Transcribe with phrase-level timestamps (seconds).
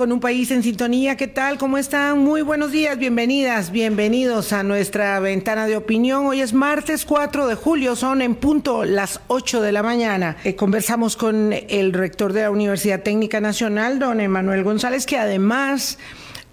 [0.00, 1.18] con un país en sintonía.
[1.18, 1.58] ¿Qué tal?
[1.58, 2.20] ¿Cómo están?
[2.20, 6.24] Muy buenos días, bienvenidas, bienvenidos a nuestra ventana de opinión.
[6.24, 10.38] Hoy es martes 4 de julio, son en punto las 8 de la mañana.
[10.44, 15.98] Eh, conversamos con el rector de la Universidad Técnica Nacional, don Emanuel González, que además...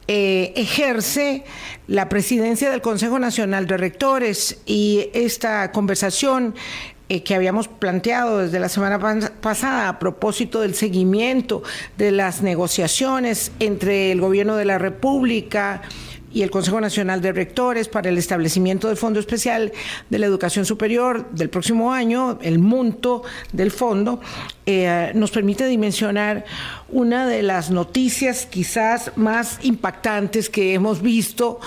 [0.09, 1.43] Eh, ejerce
[1.88, 6.55] la presidencia del Consejo Nacional de Rectores y esta conversación
[7.10, 9.00] eh, que habíamos planteado desde la semana
[9.42, 11.64] pasada a propósito del seguimiento
[11.98, 15.81] de las negociaciones entre el gobierno de la República
[16.38, 19.72] y el Consejo Nacional de Rectores para el establecimiento del Fondo Especial
[20.12, 23.23] de la Educación Superior del próximo año, el monto
[23.54, 24.22] del fondo,
[24.68, 26.45] eh, nos permite dimensionar
[26.90, 31.59] una de las noticias quizás más impactantes que hemos visto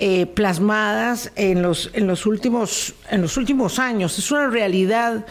[0.00, 4.18] eh, plasmadas en los, en, los últimos, en los últimos años.
[4.18, 5.26] Es una realidad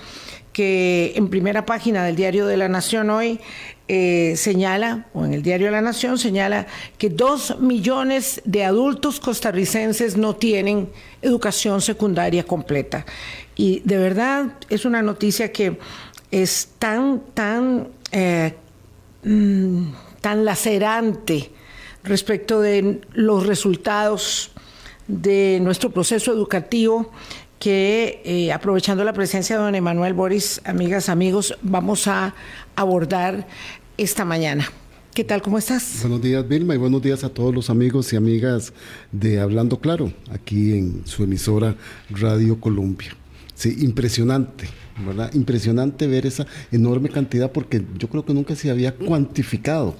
[0.53, 3.41] que en primera página del diario de la Nación hoy
[3.87, 6.67] eh, señala, o en el diario La Nación señala,
[6.97, 10.89] que dos millones de adultos costarricenses no tienen
[11.21, 13.05] educación secundaria completa.
[13.55, 15.79] Y de verdad es una noticia que
[16.31, 18.53] es tan, tan, eh,
[19.23, 19.87] mm,
[20.21, 21.51] tan lacerante
[22.03, 24.51] respecto de los resultados
[25.07, 27.11] de nuestro proceso educativo
[27.59, 32.35] que eh, aprovechando la presencia de don Emanuel Boris, amigas, amigos, vamos a
[32.75, 33.47] abordar
[33.97, 34.71] esta mañana.
[35.13, 35.41] ¿Qué tal?
[35.41, 35.97] ¿Cómo estás?
[36.01, 38.71] Buenos días, Vilma, y buenos días a todos los amigos y amigas
[39.11, 41.75] de Hablando Claro, aquí en su emisora
[42.11, 43.15] Radio Colombia.
[43.55, 44.67] Sí, impresionante,
[45.03, 45.33] ¿verdad?
[45.33, 49.95] Impresionante ver esa enorme cantidad porque yo creo que nunca se había cuantificado.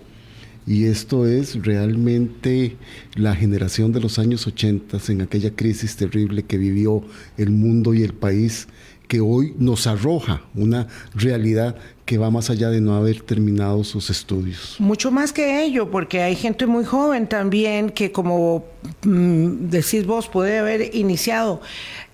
[0.68, 2.76] Y esto es realmente
[3.16, 7.04] la generación de los años 80 en aquella crisis terrible que vivió
[7.38, 8.68] el mundo y el país
[9.08, 14.10] que hoy nos arroja una realidad que va más allá de no haber terminado sus
[14.10, 14.76] estudios.
[14.80, 18.66] Mucho más que ello, porque hay gente muy joven también que, como
[19.04, 21.62] mm, decís vos, puede haber iniciado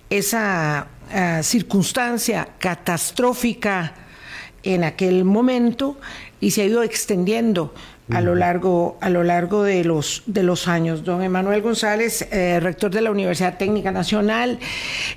[0.09, 3.95] esa ah, circunstancia catastrófica
[4.63, 5.97] en aquel momento
[6.39, 7.73] y se ha ido extendiendo
[8.11, 11.03] a lo largo, a lo largo de, los, de los años.
[11.03, 14.59] Don Emanuel González, eh, rector de la Universidad Técnica Nacional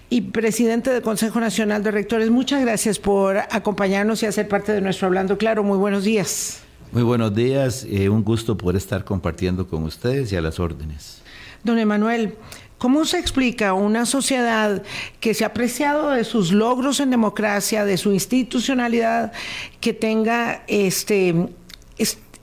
[0.08, 4.80] y presidente del Consejo Nacional de Rectores, muchas gracias por acompañarnos y hacer parte de
[4.80, 5.62] nuestro Hablando Claro.
[5.64, 6.60] Muy buenos días.
[6.92, 11.22] Muy buenos días, eh, un gusto poder estar compartiendo con ustedes y a las órdenes.
[11.64, 12.34] Don Emanuel,
[12.78, 14.82] ¿Cómo se explica una sociedad
[15.18, 19.32] que se ha apreciado de sus logros en democracia, de su institucionalidad,
[19.80, 21.34] que tenga este,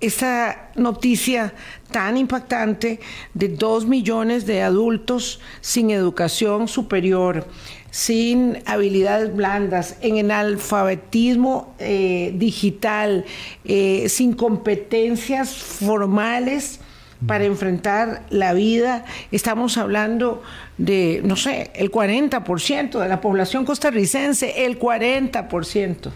[0.05, 1.53] esa noticia
[1.91, 2.99] tan impactante
[3.33, 7.47] de dos millones de adultos sin educación superior,
[7.91, 13.25] sin habilidades blandas, en el alfabetismo eh, digital,
[13.65, 16.79] eh, sin competencias formales
[17.25, 19.05] para enfrentar la vida.
[19.31, 20.41] Estamos hablando
[20.77, 26.11] de, no sé, el 40% de la población costarricense, el 40%.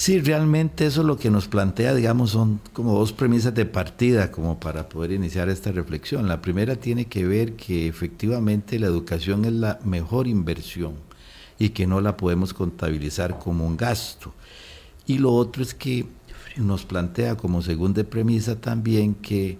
[0.00, 4.30] Sí, realmente eso es lo que nos plantea, digamos, son como dos premisas de partida
[4.30, 6.26] como para poder iniciar esta reflexión.
[6.26, 10.94] La primera tiene que ver que efectivamente la educación es la mejor inversión
[11.58, 14.32] y que no la podemos contabilizar como un gasto.
[15.06, 16.06] Y lo otro es que
[16.56, 19.58] nos plantea como segunda premisa también que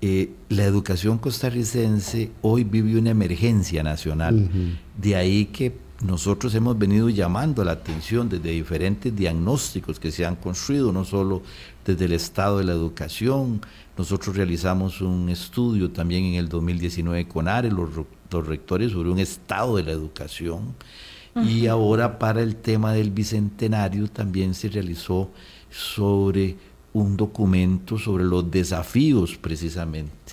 [0.00, 4.50] eh, la educación costarricense hoy vive una emergencia nacional.
[5.00, 10.36] De ahí que nosotros hemos venido llamando la atención desde diferentes diagnósticos que se han
[10.36, 11.42] construido, no solo
[11.86, 13.62] desde el estado de la educación.
[13.96, 17.88] Nosotros realizamos un estudio también en el 2019 con ARE, los,
[18.46, 20.74] rectores, sobre un estado de la educación.
[21.44, 25.30] Y ahora para el tema del bicentenario también se realizó
[25.70, 26.56] sobre
[26.94, 30.25] un documento sobre los desafíos precisamente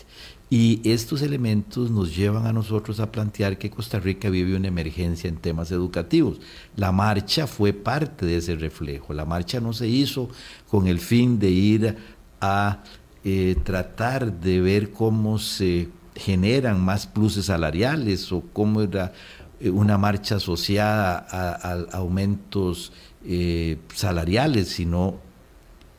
[0.56, 5.28] y estos elementos nos llevan a nosotros a plantear que Costa Rica vive una emergencia
[5.28, 6.40] en temas educativos.
[6.76, 9.16] La marcha fue parte de ese reflejo.
[9.16, 10.30] La marcha no se hizo
[10.70, 11.98] con el fin de ir
[12.40, 12.84] a
[13.24, 19.12] eh, tratar de ver cómo se generan más pluses salariales o cómo era
[19.60, 22.94] eh, una marcha asociada a, aumentos
[23.26, 25.18] eh, salariales, sino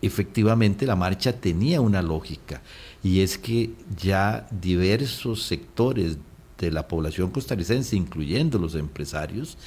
[0.00, 2.62] efectivamente la marcha tenía una lógica
[3.04, 3.70] y es que
[4.02, 6.16] ya diversos sectores
[6.58, 9.58] de la población costarricense, incluyendo los empresarios,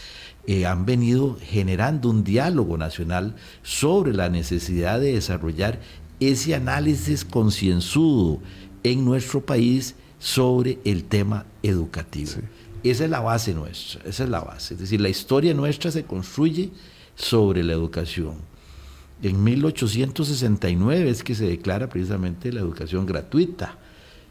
[0.48, 5.80] eh, han venido generando un diálogo nacional sobre la necesidad de desarrollar
[6.19, 8.39] ese análisis concienzudo
[8.84, 12.31] en nuestro país sobre el tema educativo.
[12.83, 14.74] Esa es la base nuestra, esa es la base.
[14.74, 16.72] Es decir, la historia nuestra se construye
[17.16, 18.36] sobre la educación.
[19.24, 23.78] En 1869 es que se declara precisamente la educación gratuita.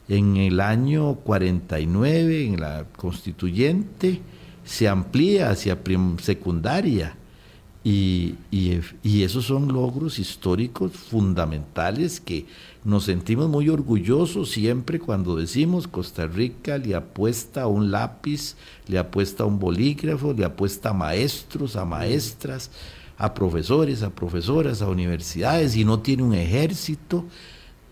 [0.09, 4.21] En el año 49, en la constituyente,
[4.65, 5.79] se amplía hacia
[6.21, 7.17] secundaria.
[7.83, 12.47] Y, y, esos son logros históricos fundamentales que
[12.83, 18.57] nos sentimos muy orgullosos siempre cuando decimos Costa Rica le apuesta a un lápiz,
[18.89, 22.73] le apuesta a un bolígrafo, le apuesta a maestros, a maestras,
[23.19, 27.25] a profesores, a profesoras, a universidades y no tiene un ejército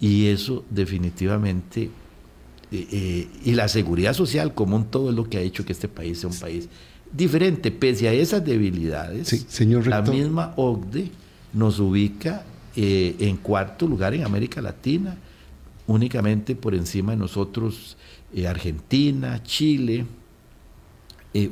[0.00, 1.90] y eso definitivamente
[2.70, 5.72] eh, eh, y la seguridad social como un todo es lo que ha hecho que
[5.72, 6.68] este país sea un país
[7.12, 7.70] diferente.
[7.70, 11.10] Pese a esas debilidades señor la misma OCDE
[11.52, 12.44] nos ubica
[12.76, 15.16] eh, en cuarto lugar en América Latina
[15.86, 17.96] únicamente por encima de nosotros
[18.48, 20.06] Argentina Chile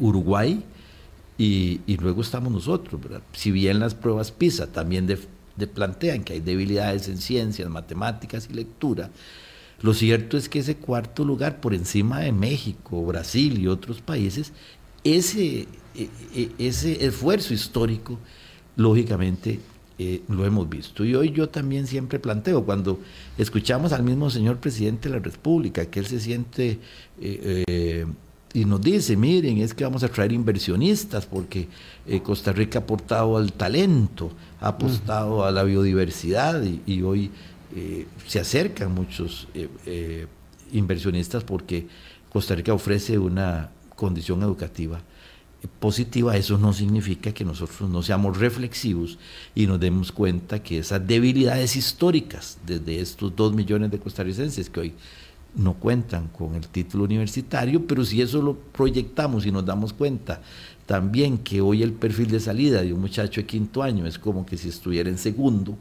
[0.00, 0.64] Uruguay
[1.44, 3.00] y, luego estamos nosotros,
[3.32, 5.08] Si bien las pruebas PISA también
[5.74, 9.10] plantean que hay debilidades en ciencias, matemáticas y lectura,
[9.80, 14.52] lo cierto es que ese cuarto lugar, por encima de México, Brasil y otros países,
[15.02, 15.66] ese,
[15.96, 18.18] e, e, ese esfuerzo histórico,
[18.76, 19.58] lógicamente,
[19.98, 21.04] eh, lo hemos visto.
[21.04, 23.00] Y hoy yo también siempre planteo, cuando
[23.36, 26.78] escuchamos al mismo señor presidente de la República, que él se siente
[27.20, 28.06] eh, eh,
[28.54, 31.68] y nos dice, miren, es que vamos a traer inversionistas porque
[32.06, 37.30] eh, Costa Rica ha aportado al talento, ha apostado a la biodiversidad y, hoy
[37.74, 40.26] eh, se acercan muchos eh,
[40.72, 41.86] inversionistas porque
[42.30, 45.00] Costa Rica ofrece una condición educativa
[45.80, 46.36] positiva.
[46.36, 49.18] Eso no significa que nosotros no seamos reflexivos
[49.54, 54.80] y nos demos cuenta que esas debilidades históricas desde estos dos millones de costarricenses que
[54.80, 54.94] hoy
[55.54, 60.40] no cuentan con el título universitario, pero si eso lo proyectamos y nos damos cuenta
[60.86, 64.44] también que hoy el perfil de salida de un muchacho de quinto año es como
[64.44, 65.76] que si estuviera en segundo,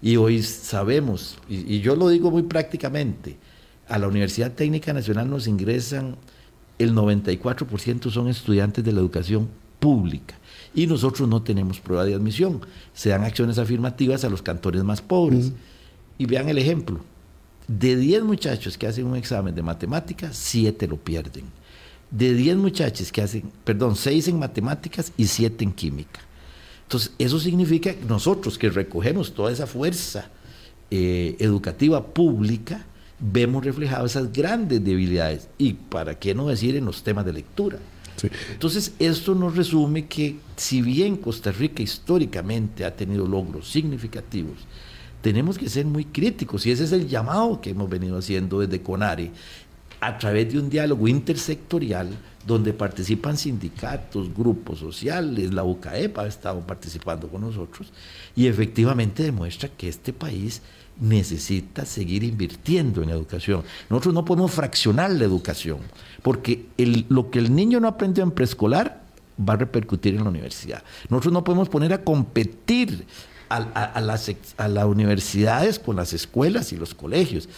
[0.00, 3.36] y hoy sabemos, y, yo lo digo muy prácticamente,
[3.88, 6.16] a la Universidad Técnica Nacional nos ingresan
[6.78, 9.48] el 94% son estudiantes de la educación
[9.78, 10.34] pública
[10.74, 12.60] y nosotros no tenemos prueba de admisión.
[12.94, 15.52] Se dan acciones afirmativas a los cantores más pobres.
[16.18, 17.00] Y vean el ejemplo,
[17.68, 21.44] de 10 muchachos que hacen un examen de matemáticas, 7 lo pierden.
[22.10, 26.20] De 10 muchachos que hacen, perdón, 6 en matemáticas y 7 en química.
[26.82, 30.28] Entonces, eso significa que nosotros que recogemos toda esa fuerza
[30.90, 32.84] eh, educativa pública,
[33.18, 35.48] vemos reflejadas esas grandes debilidades.
[35.56, 37.78] Y para qué no decir en los temas de lectura.
[38.52, 44.58] Entonces, esto nos resume que si bien Costa Rica históricamente ha tenido logros significativos,
[45.22, 48.82] tenemos que ser muy críticos y ese es el llamado que hemos venido haciendo desde
[48.82, 49.30] CONARE
[50.00, 52.08] a través de un diálogo intersectorial
[52.44, 57.92] donde participan sindicatos, grupos sociales, la UCAEP ha estado participando con nosotros
[58.34, 60.60] y efectivamente demuestra que este país
[61.00, 63.62] necesita seguir invirtiendo en educación.
[63.88, 65.78] Nosotros no podemos fraccionar la educación,
[66.22, 66.66] porque
[67.08, 69.02] lo que el niño no aprendió en preescolar
[69.38, 70.82] va a repercutir en la universidad.
[71.08, 73.06] Nosotros no podemos poner a competir
[73.56, 77.48] a, las, a las universidades con las escuelas y los colegios.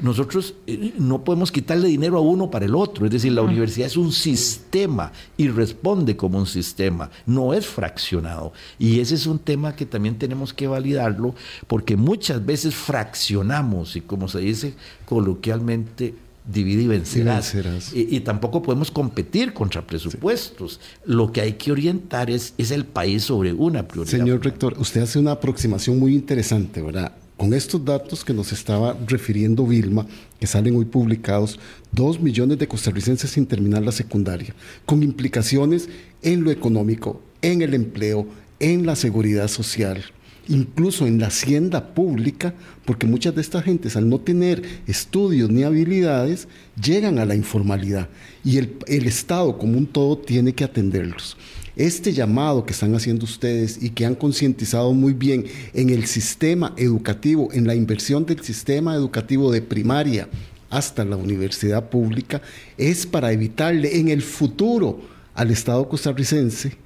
[0.00, 3.86] Nosotros eh, no podemos quitarle dinero a uno para el otro, es decir, la universidad
[3.86, 8.54] es un sistema y responde como un sistema, no es fraccionado.
[8.78, 11.34] Y ese es un tema que también tenemos que validarlo
[11.66, 17.54] porque muchas veces fraccionamos y como se dice coloquialmente, divide y vencerás.
[17.94, 20.80] Y, tampoco podemos competir contra presupuestos.
[21.04, 24.18] Lo que hay que orientar es, es el país sobre una prioridad.
[24.18, 27.12] Señor rector, usted hace una aproximación muy interesante, ¿verdad?
[27.36, 30.06] Con estos datos que nos estaba refiriendo Vilma,
[30.38, 31.58] que salen hoy publicados,
[31.90, 34.54] dos millones de costarricenses sin terminar la secundaria,
[34.86, 35.88] con implicaciones
[36.22, 38.26] en lo económico, en el empleo,
[38.60, 40.04] en la seguridad social
[40.48, 45.62] incluso en la hacienda pública, porque muchas de estas gentes al no tener estudios ni
[45.62, 46.48] habilidades,
[46.82, 48.08] llegan a la informalidad
[48.44, 51.36] y el, Estado como un todo tiene que atenderlos.
[51.76, 56.74] Este llamado que están haciendo ustedes y que han concientizado muy bien en el sistema
[56.76, 60.28] educativo, en la inversión del sistema educativo de primaria
[60.68, 62.42] hasta la universidad pública,
[62.76, 65.00] es para evitarle en el futuro
[65.34, 66.81] al Estado costarricense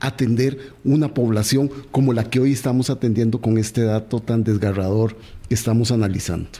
[0.00, 5.16] atender una población como la que hoy estamos atendiendo con este dato tan desgarrador
[5.48, 6.50] que estamos analizando.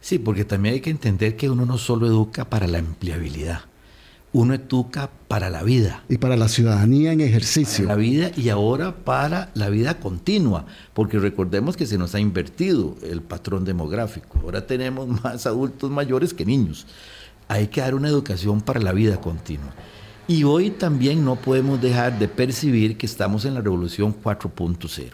[0.00, 3.60] Sí, porque también hay que entender que uno no solo educa para la empleabilidad,
[4.34, 6.04] uno educa para la vida.
[6.08, 7.86] Y para la ciudadanía en ejercicio.
[7.86, 12.96] la vida y ahora para la vida continua, porque recordemos que se nos ha invertido
[13.02, 14.40] el patrón demográfico.
[14.42, 16.86] Ahora tenemos más adultos mayores que niños.
[17.48, 19.74] Hay que dar una educación para la vida continua.
[20.26, 25.10] Y hoy también no podemos dejar de percibir que estamos en la revolución 4.0.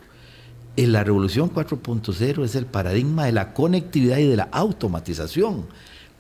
[0.77, 5.67] En la revolución 4.0 es el paradigma de la conectividad y de la automatización.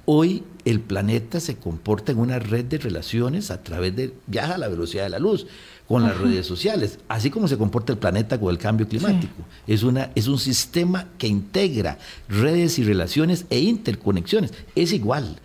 [0.07, 4.59] Hoy el planeta se comporta en una red de relaciones a través de viaja a
[4.59, 5.47] la velocidad de la luz
[5.87, 9.35] con las redes sociales, así como se comporta el planeta con el cambio climático.
[9.69, 14.53] Es, una, es un sistema que integra redes y relaciones e interconexiones.
[14.75, 15.39] Es igual.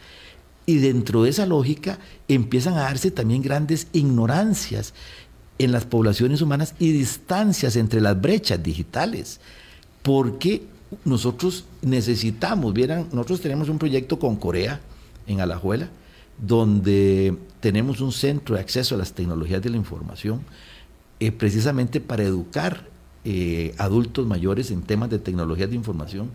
[0.65, 4.93] Y dentro de esa lógica empiezan a darse también grandes ignorancias
[5.57, 9.39] en las poblaciones humanas y distancias entre las brechas digitales.
[10.01, 10.63] Porque
[11.03, 14.81] nosotros necesitamos, vieran, nosotros tenemos un proyecto con Corea
[15.27, 15.89] en Alajuela,
[16.37, 20.41] donde tenemos un centro de acceso a las tecnologías de la información,
[21.19, 22.87] eh, precisamente para educar
[23.23, 26.29] eh, adultos mayores en temas de tecnologías de información.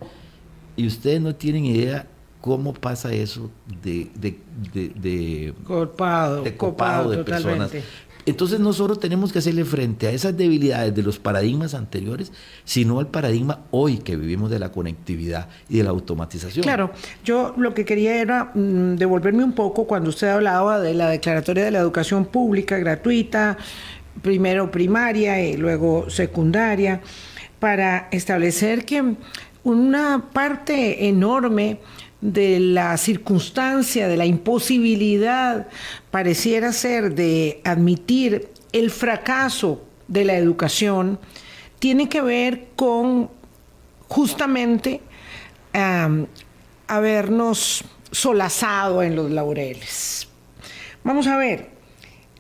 [0.77, 2.09] Y ustedes no tienen idea
[2.41, 3.51] cómo pasa eso
[3.83, 4.39] de, de,
[4.73, 7.71] de, copado, de, copado, de personas.
[8.27, 12.33] Entonces nosotros tenemos que hacerle frente a esas debilidades de los paradigmas anteriores,
[12.65, 16.63] sino al paradigma hoy que vivimos de la conectividad y de la automatización.
[16.63, 16.93] Claro,
[17.25, 21.65] yo lo que quería era mm, devolverme un poco cuando usted hablaba de la declaratoria
[21.65, 23.57] de la educación pública gratuita,
[24.23, 27.01] primero primaria y luego secundaria,
[27.59, 29.15] para establecer que
[29.63, 31.81] una parte enorme
[32.21, 35.69] de la circunstancia, de la imposibilidad,
[36.11, 41.19] pareciera ser, de admitir el fracaso de la educación,
[41.79, 43.31] tiene que ver con
[44.09, 45.01] justamente
[46.87, 50.29] habernos solazado en los laureles.
[51.05, 51.71] Vamos a ver,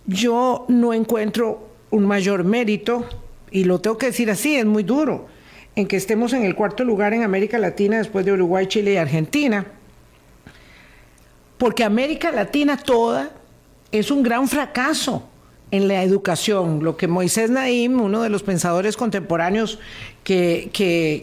[0.06, 3.06] yo no encuentro un mayor mérito,
[3.50, 5.26] y lo tengo que decir así, es muy duro,
[5.80, 8.96] en que estemos en el cuarto lugar en América Latina después de Uruguay, Chile y
[8.96, 9.66] Argentina.
[11.58, 13.30] Porque América Latina toda
[13.90, 15.28] es un gran fracaso
[15.70, 16.84] en la educación.
[16.84, 19.78] Lo que Moisés Naim, uno de los pensadores contemporáneos
[20.22, 20.70] que,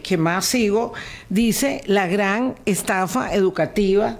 [0.02, 0.92] que más sigo,
[1.28, 4.18] dice la gran estafa educativa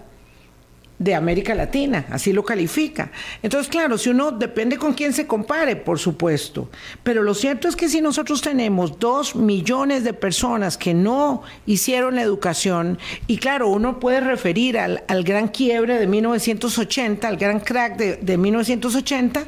[0.99, 3.13] de América Latina, así lo califica.
[3.43, 6.71] Entonces, claro, si uno depende con quién se compare, por supuesto,
[7.05, 12.17] pero lo cierto es que si nosotros tenemos dos millones de personas que no hicieron
[12.17, 17.97] la educación, y claro, uno puede referir al, gran quiebre de 1980, al gran crack
[17.97, 19.45] de, de 1980,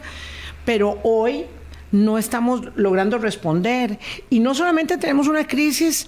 [0.65, 1.47] pero hoy
[1.91, 3.99] no estamos logrando responder.
[4.29, 6.07] Y no solamente tenemos una crisis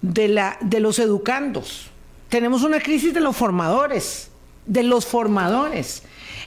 [0.00, 1.90] de, la, de los educandos,
[2.30, 4.29] tenemos una crisis de los formadores
[4.66, 6.02] de los formadores.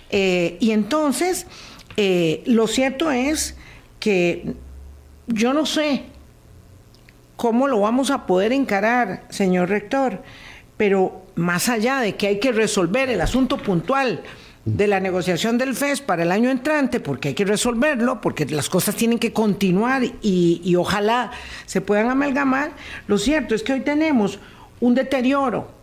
[0.09, 1.47] Eh, y entonces,
[1.97, 3.55] eh, lo cierto es
[3.99, 4.53] que
[5.27, 6.03] yo no sé
[7.35, 10.21] cómo lo vamos a poder encarar, señor rector,
[10.77, 14.23] pero más allá de que hay que resolver el asunto puntual
[14.65, 18.69] de la negociación del FES para el año entrante, porque hay que resolverlo, porque las
[18.69, 21.31] cosas tienen que continuar y, y ojalá
[21.65, 22.71] se puedan amalgamar,
[23.07, 24.39] lo cierto es que hoy tenemos
[24.79, 25.82] un deterioro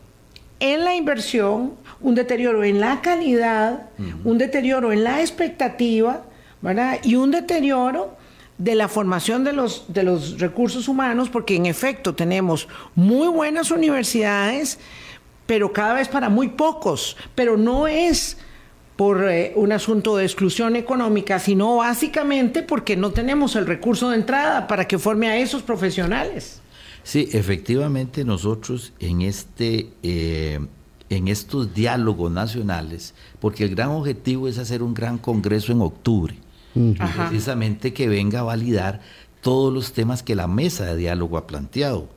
[0.61, 3.88] en la inversión, un deterioro en la calidad,
[4.25, 6.23] un deterioro en la expectativa,
[6.61, 6.99] ¿verdad?
[7.02, 8.17] Y un deterioro
[8.59, 13.71] de la formación de los, de los recursos humanos, porque en efecto tenemos muy buenas
[13.71, 14.79] universidades,
[15.47, 18.37] pero cada vez para muy pocos, pero no es
[18.97, 24.17] por eh, un asunto de exclusión económica, sino básicamente porque no tenemos el recurso de
[24.17, 26.60] entrada para que forme a esos profesionales.
[27.02, 30.61] Sí, efectivamente nosotros en este eh,
[31.11, 36.37] en estos diálogos nacionales, porque el gran objetivo es hacer un gran congreso en octubre,
[37.19, 39.00] precisamente que venga a validar
[39.42, 42.09] todos los temas que la mesa de diálogo ha planteado.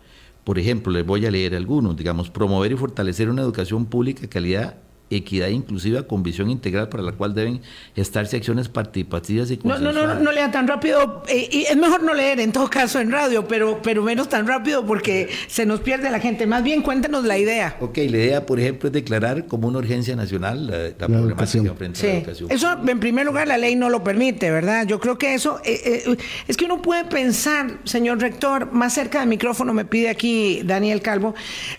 [0.44, 4.30] Por ejemplo, les voy a leer algunos, digamos, promover y fortalecer una educación pública de
[4.30, 4.76] calidad
[5.16, 7.62] equidad inclusiva con visión integral para la cual deben
[7.96, 11.24] estarse acciones participativas y no, no, no, no, lea tan rápido.
[11.28, 14.48] Eh, y es mejor no leer en todo caso en radio, pero, pero menos tan
[14.48, 16.48] rápido porque se nos pierde la gente.
[16.48, 17.78] Más bien cuéntenos la idea.
[17.80, 22.06] Ok, la idea, por ejemplo, es declarar como una urgencia nacional la, problemática frente a
[22.06, 22.52] la educación.
[22.52, 24.86] Eso, en primer lugar, la ley no lo permite, ¿verdad?
[24.88, 26.18] Yo creo que eso, eh, eh,
[26.48, 31.02] es que uno puede pensar, señor rector, más cerca del micrófono me pide aquí Daniel
[31.02, 31.34] Calvo,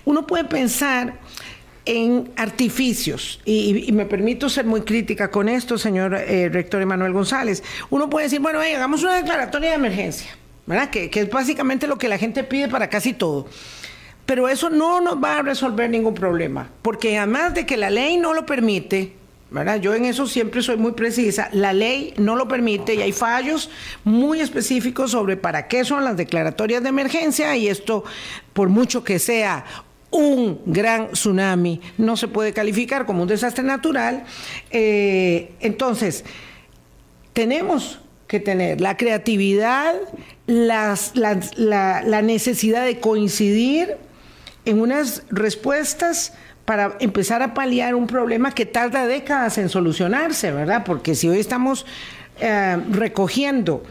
[0.04, 1.20] uno puede pensar
[1.86, 7.62] en artificios, y, me permito ser muy crítica con esto, señor eh, rector Emanuel González,
[7.90, 10.30] uno puede decir, bueno, hagamos una declaratoria de emergencia,
[10.66, 10.90] ¿verdad?
[10.90, 13.46] Que, que es básicamente lo que la gente pide para casi todo.
[14.26, 18.16] Pero eso no nos va a resolver ningún problema, porque además de que la ley
[18.16, 19.12] no lo permite,
[19.50, 19.78] ¿verdad?
[19.80, 21.48] Yo en eso siempre soy muy precisa.
[21.52, 23.70] La ley no lo permite y hay fallos
[24.02, 28.04] muy específicos sobre para qué son las declaratorias de emergencia y esto,
[28.52, 29.64] por mucho que sea
[30.14, 34.24] un gran tsunami, no se puede calificar como un desastre natural.
[34.70, 36.24] Eh, entonces,
[37.32, 39.94] tenemos que tener la creatividad,
[40.46, 43.96] la, necesidad de coincidir
[44.64, 46.32] en unas respuestas
[46.64, 50.84] para empezar a paliar un problema que tarda décadas en solucionarse, ¿verdad?
[50.84, 51.84] Porque si hoy estamos
[52.40, 53.82] eh, recogiendo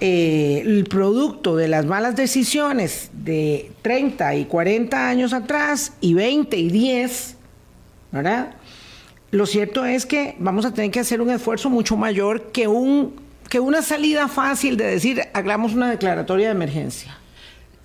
[0.00, 6.56] eh, el producto de las malas decisiones de 30 y 40 años atrás y 20
[6.56, 7.36] y 10,
[8.12, 8.54] ¿verdad?
[9.30, 13.14] Lo cierto es que vamos a tener que hacer un esfuerzo mucho mayor que, un,
[13.48, 17.18] que una salida fácil de decir, hagamos una declaratoria de emergencia.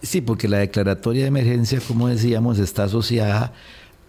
[0.02, 3.54] Sí, porque la declaratoria de emergencia, como decíamos, está asociada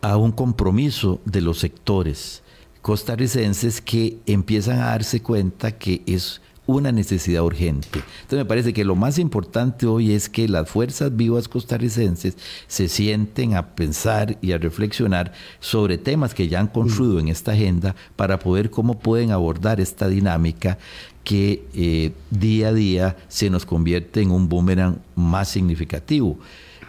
[0.03, 2.43] a un compromiso de los sectores
[2.83, 8.01] costarricenses que empiezan a darse cuenta que es una necesidad urgente.
[8.23, 12.89] Entonces me parece que lo más importante hoy es que las fuerzas vivas costarricenses se
[12.89, 17.95] sienten a pensar y a reflexionar sobre temas que ya han construido en esta agenda
[18.17, 20.79] para poder cómo pueden abordar esta dinámica
[21.23, 26.39] que eh, día a día se nos convierte en un boomerang más significativo.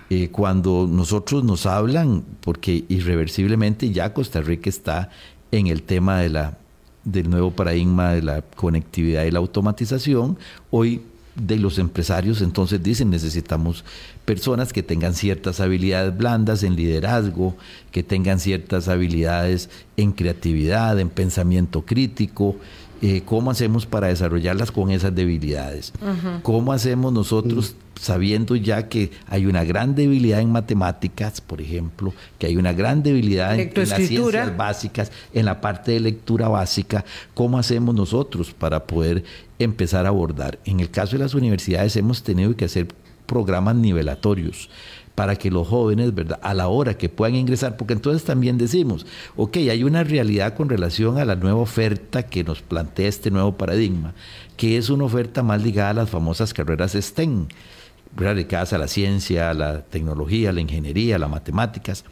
[0.10, 5.10] Eh, cuando nosotros nos hablan, porque irreversiblemente ya Costa Rica está
[5.52, 6.58] en el tema de la
[7.06, 10.38] del nuevo paradigma de la conectividad y la automatización,
[10.72, 11.02] hoy
[11.36, 13.84] de los empresarios entonces dicen necesitamos
[14.24, 17.56] personas que tengan ciertas habilidades blandas en liderazgo,
[17.92, 22.56] que tengan ciertas habilidades en creatividad, en pensamiento crítico,
[23.02, 25.94] eh, ¿cómo hacemos para desarrollarlas con esas debilidades?
[26.42, 32.48] ¿Cómo hacemos nosotros sabiendo ya que hay una gran debilidad en matemáticas, por ejemplo, que
[32.48, 37.58] hay una gran debilidad en, las ciencias básicas, en la parte de lectura básica, ¿cómo
[37.58, 39.24] hacemos nosotros para poder
[39.60, 40.60] empezar a abordar?
[40.66, 42.88] En el caso de las universidades hemos tenido que hacer
[43.26, 44.70] programas nivelatorios
[45.16, 46.40] para que los jóvenes, ¿verdad?
[46.44, 49.06] A la hora que puedan ingresar, porque entonces también decimos,
[49.38, 53.54] ok, hay una realidad con relación a la nueva oferta que nos plantea este nuevo
[53.54, 54.14] paradigma,
[54.58, 57.48] que es una oferta más ligada a las famosas carreras STEM,
[58.16, 62.06] dedicadas a la ciencia, a la tecnología, a la ingeniería, a las matemáticas.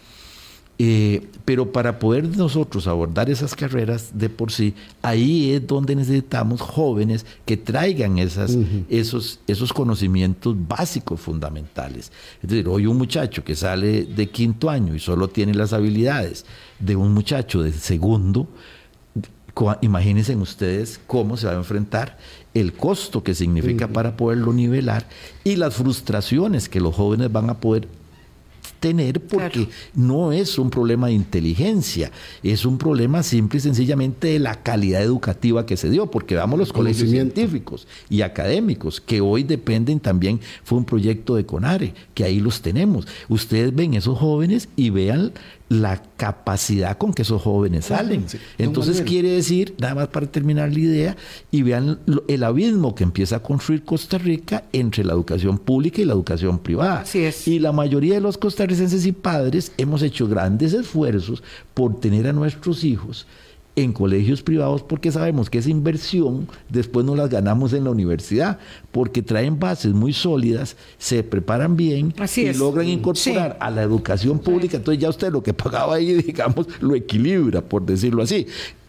[0.80, 6.62] Eh, pero para poder nosotros abordar esas carreras de por sí, ahí es donde necesitamos
[6.62, 8.58] jóvenes que traigan esas,
[8.90, 12.12] esos, esos conocimientos básicos fundamentales.
[12.42, 16.46] Es decir, hoy un muchacho que sale de quinto año y solo tiene las habilidades
[16.80, 18.48] de un muchacho de segundo,
[19.82, 22.18] imagínense ustedes cómo se va a enfrentar
[22.54, 25.08] el costo que significa para poderlo nivelar
[25.44, 27.88] y las frustraciones que los jóvenes van a poder
[28.84, 32.12] tener porque no es un problema de inteligencia,
[32.44, 36.60] es un problema simple y sencillamente de la calidad educativa que se dio, porque vamos
[36.60, 42.26] los colegios científicos y académicos, que hoy dependen también, fue un proyecto de CONARE, que
[42.26, 43.08] ahí los tenemos.
[43.30, 45.32] Ustedes ven esos jóvenes y vean
[45.74, 48.26] la capacidad con que esos jóvenes salen.
[48.58, 51.18] Entonces quiere decir, nada más para terminar la idea,
[51.52, 56.06] y vean el abismo que empieza a construir Costa Rica entre la educación pública y
[56.06, 57.04] la educación privada.
[57.46, 62.34] Y la mayoría de los costarricenses y padres hemos hecho grandes esfuerzos por tener a
[62.34, 63.26] nuestros hijos
[63.76, 68.60] en colegios privados porque sabemos que esa inversión después no las ganamos en la universidad,
[68.92, 74.78] porque traen bases muy sólidas, se preparan bien y logran incorporar a la educación pública.
[74.78, 78.48] Entonces ya usted lo que pagaba ahí, digamos, lo equilibra, por decirlo así.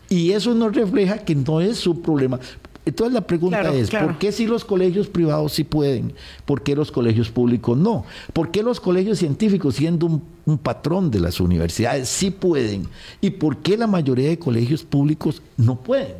[0.08, 2.38] Y eso nos refleja que no es su problema.
[2.86, 6.12] Entonces la pregunta es, ¿por qué si los colegios privados sí pueden?
[6.44, 8.04] ¿Por qué los colegios públicos no?
[8.32, 12.86] ¿Por qué los colegios científicos, siendo un, patrón de las universidades, sí pueden?
[13.22, 16.16] ¿Y por qué la mayoría de colegios públicos no pueden?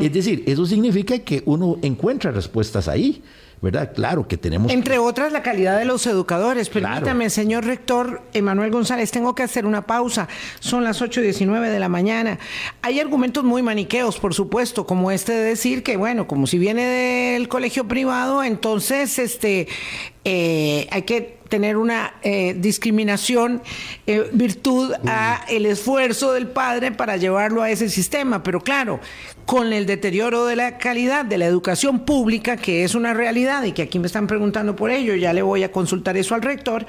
[0.00, 3.22] Es decir, eso significa que uno encuentra respuestas ahí.
[3.66, 3.92] ¿Verdad?
[3.94, 4.72] Claro que tenemos...
[4.72, 6.68] Entre otras, la calidad de los educadores.
[6.68, 10.28] Permítame, señor rector Emanuel González, tengo que hacer una pausa.
[10.60, 12.38] Son las 8.19 de la mañana.
[12.82, 16.84] Hay argumentos muy maniqueos, por supuesto, como este de decir que, bueno, como si viene
[16.86, 19.66] del colegio privado, entonces este,
[20.24, 23.62] eh, hay que tener una eh, discriminación,
[24.06, 28.42] eh, virtud a el esfuerzo del padre para llevarlo a ese sistema.
[28.42, 29.00] Pero claro,
[29.44, 33.72] con el deterioro de la calidad de la educación pública, que es una realidad y
[33.72, 36.86] que aquí me están preguntando por ello, ya le voy a consultar eso al rector,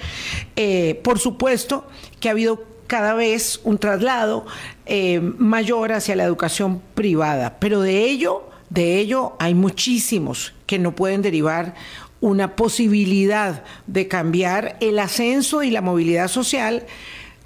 [0.55, 1.87] eh, por supuesto
[2.19, 4.45] que ha habido cada vez un traslado
[4.85, 10.95] eh, mayor hacia la educación privada, pero de ello, de ello hay muchísimos que no
[10.95, 11.75] pueden derivar
[12.21, 16.85] una posibilidad de cambiar el ascenso y la movilidad social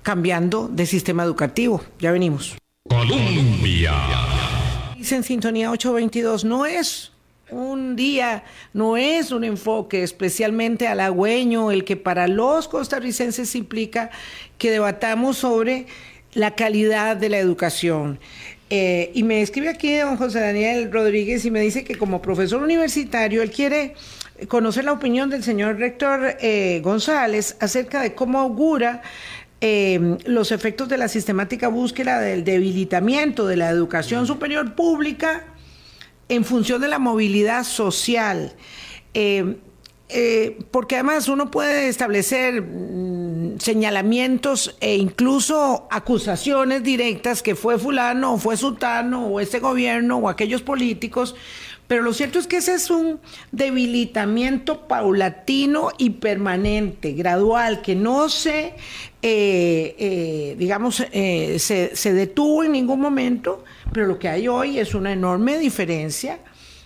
[0.01, 1.83] cambiando de sistema educativo.
[1.99, 2.57] Ya venimos.
[2.87, 3.93] Colombia.
[4.97, 7.11] Dice en sintonía 822, no es
[7.49, 14.09] un día, no es un enfoque especialmente halagüeño el que para los costarricenses implica
[14.57, 15.85] que debatamos sobre
[16.33, 18.19] la calidad de la educación.
[18.69, 22.63] Eh, y me escribe aquí don José Daniel Rodríguez y me dice que como profesor
[22.63, 23.95] universitario él quiere
[24.47, 29.01] conocer la opinión del señor rector eh, González acerca de cómo augura
[29.59, 35.45] eh, los efectos de la sistemática búsqueda del debilitamiento de la educación superior pública
[36.29, 38.53] en función de la movilidad social.
[40.71, 48.37] porque además uno puede establecer mm, señalamientos e incluso acusaciones directas que fue fulano o
[48.37, 51.35] fue sultano o este gobierno o aquellos políticos,
[51.91, 53.19] pero lo cierto es que ese es un
[53.51, 58.75] debilitamiento paulatino y permanente, gradual, que no se,
[59.21, 64.95] eh, eh, digamos, eh, se, detuvo en ningún momento, pero lo que hay hoy es
[64.95, 66.39] una enorme diferencia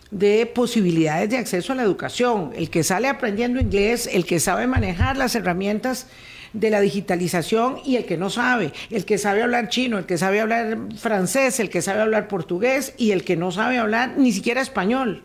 [0.10, 2.52] de posibilidades de acceso a la educación.
[2.56, 6.08] El que sale aprendiendo inglés, el que sabe manejar las herramientas
[6.56, 10.18] de la digitalización y el que no sabe, el que sabe hablar chino, el que
[10.18, 14.32] sabe hablar francés, el que sabe hablar portugués y el que no sabe hablar ni
[14.32, 15.24] siquiera español.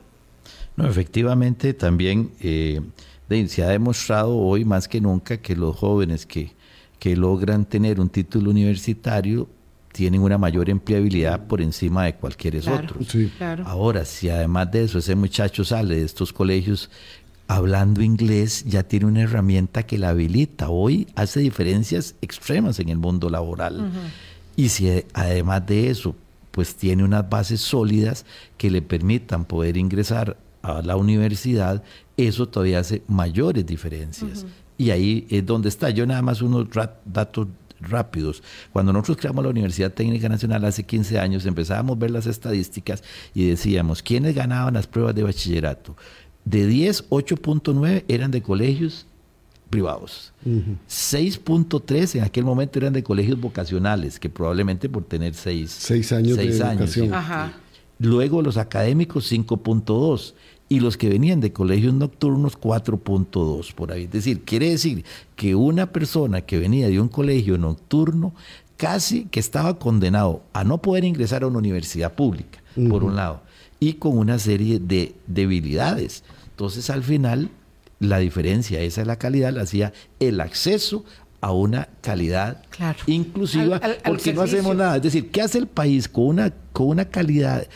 [0.77, 2.81] No, efectivamente también eh,
[3.47, 6.53] se ha demostrado hoy más que nunca que los jóvenes que,
[6.99, 9.49] que logran tener un título universitario
[9.93, 13.01] tienen una mayor empleabilidad por encima de cualquier otro.
[13.64, 16.90] Ahora, si además de eso ese muchacho sale de estos colegios
[17.51, 20.69] hablando inglés, ya tiene una herramienta que la habilita.
[20.69, 23.91] Hoy hace diferencias extremas en el mundo laboral.
[24.55, 26.15] Y si además de eso,
[26.53, 28.25] pues tiene unas bases sólidas
[28.57, 31.83] que le permitan poder ingresar a la universidad,
[32.17, 34.47] eso todavía hace mayores diferencias.
[34.79, 35.91] Y ahí es donde está.
[35.91, 36.69] Yo nada más unos
[37.05, 37.49] datos
[37.81, 38.45] rápidos.
[38.73, 43.03] Cuando nosotros creamos la Universidad Técnica Nacional hace 15 años, empezábamos a ver las estadísticas
[43.35, 45.97] y decíamos, ¿quiénes ganaban las pruebas de bachillerato?
[46.44, 49.07] De 10, 8.9 eran de colegios
[49.68, 50.33] privados.
[50.88, 56.44] 6.3 en aquel momento eran de colegios vocacionales, que probablemente por tener 6 años de
[56.44, 57.12] educación.
[57.98, 60.35] Luego los académicos 5.2
[60.68, 64.05] y los que venían de colegios nocturnos 4.2 por ahí.
[64.05, 65.05] Es decir, quiere decir
[65.37, 68.33] que una persona que venía de un colegio nocturno
[68.76, 73.42] casi que estaba condenado a no poder ingresar a una universidad pública, por un lado,
[73.81, 76.23] y con una serie de debilidades.
[76.51, 77.51] Entonces, al final,
[77.99, 81.05] la diferencia, esa es la calidad, la hacía el acceso
[81.40, 82.62] a una calidad
[83.07, 84.97] inclusiva, porque no hacemos nada.
[84.97, 87.66] Es decir, ¿qué hace el país con una, con una calidad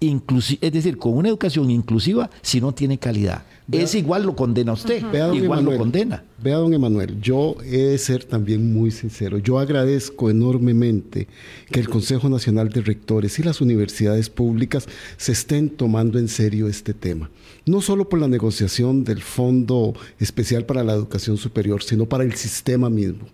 [0.00, 3.44] es decir, con una educación inclusiva si no tiene calidad?
[3.72, 5.02] es igual lo condena usted,
[5.34, 6.22] igual lo condena.
[6.42, 9.38] Vea, don Emanuel, yo he de ser también muy sincero.
[9.38, 11.26] Yo agradezco enormemente
[11.70, 16.68] que el Consejo Nacional de Rectores y las universidades públicas se estén tomando en serio
[16.68, 17.28] este tema.
[17.64, 22.34] No solo por la negociación del Fondo Especial para la Educación Superior, sino para el
[22.34, 23.26] sistema mismo.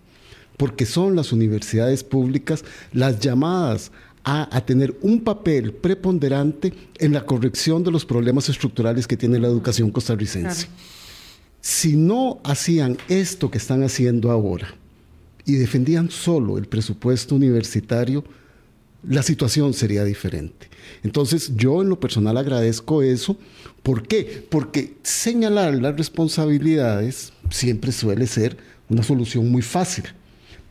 [0.57, 3.90] Porque son las universidades públicas las llamadas
[4.24, 9.48] a, tener un papel preponderante en la corrección de los problemas estructurales que tiene la
[9.48, 10.68] educación costarricense.
[11.61, 14.74] Si no hacían esto que están haciendo ahora
[15.44, 18.24] y defendían solo el presupuesto universitario,
[19.08, 20.68] la situación sería diferente.
[21.02, 23.37] Entonces yo en lo personal agradezco eso.
[23.82, 24.46] ¿Por qué?
[24.48, 28.56] Porque señalar las responsabilidades siempre suele ser
[28.88, 30.04] una solución muy fácil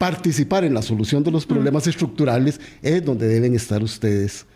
[0.01, 4.47] participar en la solución de los problemas estructurales es donde deben estar ustedes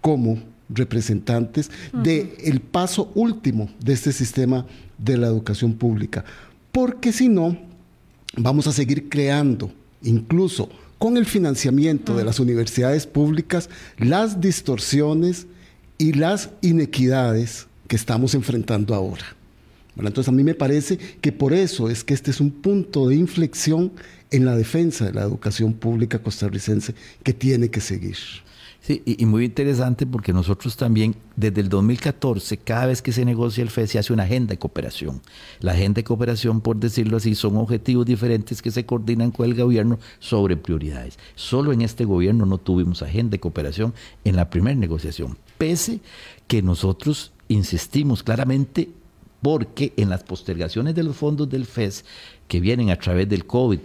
[0.00, 0.38] como
[0.70, 4.64] representantes del el paso último de este sistema
[4.96, 6.24] de la educación pública.
[6.72, 7.54] Porque si no,
[8.34, 9.70] vamos a seguir creando,
[10.02, 15.46] incluso con el financiamiento de las universidades públicas, las distorsiones
[15.98, 19.36] y las inequidades que estamos enfrentando ahora.
[19.98, 23.16] entonces a mí me parece que por eso es que este es un punto de
[23.16, 23.92] inflexión
[24.34, 28.16] en la defensa de la educación pública costarricense que tiene que seguir.
[28.80, 33.62] Sí, y, muy interesante porque nosotros también, desde el 2014, cada vez que se negocia
[33.62, 35.22] el FED, se hace una agenda de cooperación.
[35.60, 39.54] La agenda de cooperación, por decirlo así, son objetivos diferentes que se coordinan con el
[39.54, 41.18] gobierno sobre prioridades.
[41.34, 43.94] Solo en este gobierno no tuvimos agenda de cooperación
[44.24, 46.00] en la primera negociación, pese
[46.46, 48.90] que nosotros insistimos claramente
[49.40, 52.04] porque en las postergaciones de los fondos del FES
[52.48, 53.78] que vienen a través del COVID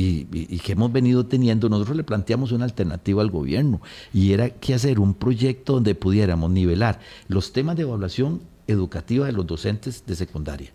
[0.00, 3.80] y, que hemos venido teniendo, nosotros le planteamos una alternativa al gobierno
[4.14, 9.32] y era que hacer un proyecto donde pudiéramos nivelar los temas de evaluación educativa de
[9.32, 10.70] los docentes de secundaria,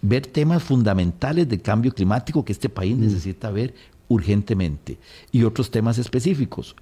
[0.00, 3.00] ver temas fundamentales de cambio climático que este país mm.
[3.00, 3.74] necesita ver
[4.06, 4.96] urgentemente
[5.32, 6.76] y otros temas específicos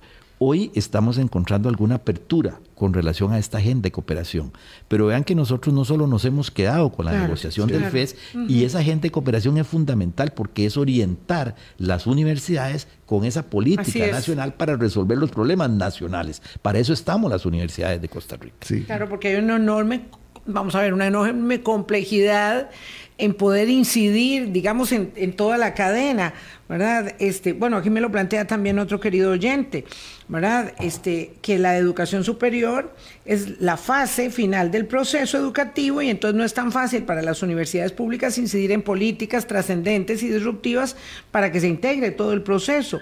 [0.47, 4.53] Hoy estamos encontrando alguna apertura con relación a esta agenda de cooperación,
[4.89, 8.15] pero vean que nosotros no solo nos hemos quedado con la negociación del FES
[8.47, 14.09] y esa agenda de cooperación es fundamental porque es orientar las universidades con esa política
[14.09, 16.43] nacional para resolver los problemas nacionales.
[16.61, 18.67] Para eso estamos las universidades de Costa Rica.
[18.85, 20.03] Claro, porque hay una enorme,
[20.47, 22.71] vamos a ver, una enorme complejidad
[23.17, 26.35] en poder incidir, digamos, en, toda la cadena,
[26.69, 27.15] ¿verdad?
[27.21, 29.85] Este, bueno, aquí me lo plantea también otro querido oyente,
[30.27, 30.75] ¿verdad?
[30.81, 32.93] Este, que la educación superior
[33.25, 37.41] es la fase final del proceso educativo y entonces no es tan fácil para las
[37.45, 40.97] universidades públicas incidir en políticas trascendentes y disruptivas
[41.31, 42.99] para que se integre todo el proceso,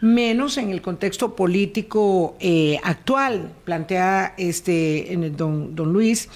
[0.00, 6.28] menos en el contexto político eh, actual, plantea este, don, don Luis,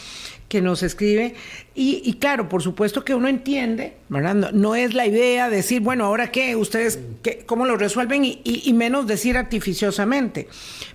[0.50, 1.36] que nos escribe.
[1.76, 3.94] Y, claro, por supuesto que uno entiende.
[4.08, 6.98] No, es la idea decir, bueno, ahora qué, ustedes,
[7.46, 10.48] cómo lo resuelven y, menos decir artificiosamente.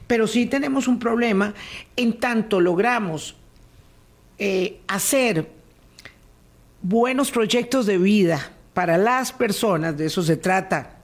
[0.08, 1.54] Pero sí tenemos un problema
[1.96, 3.38] en tanto logramos
[4.39, 5.50] eh, hacer
[6.82, 10.95] buenos proyectos de vida para las personas, de eso se trata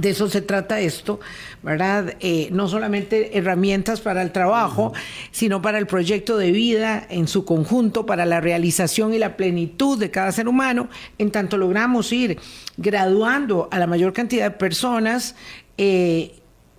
[0.00, 1.18] de eso se trata esto,
[1.62, 2.16] ¿verdad?
[2.20, 4.92] Eh, no solamente herramientas para el trabajo,
[5.30, 9.98] sino para el proyecto de vida en su conjunto, para la realización y la plenitud
[9.98, 12.38] de cada ser humano, en tanto logramos ir
[12.76, 15.34] graduando a la mayor cantidad de personas
[15.76, 16.36] eh,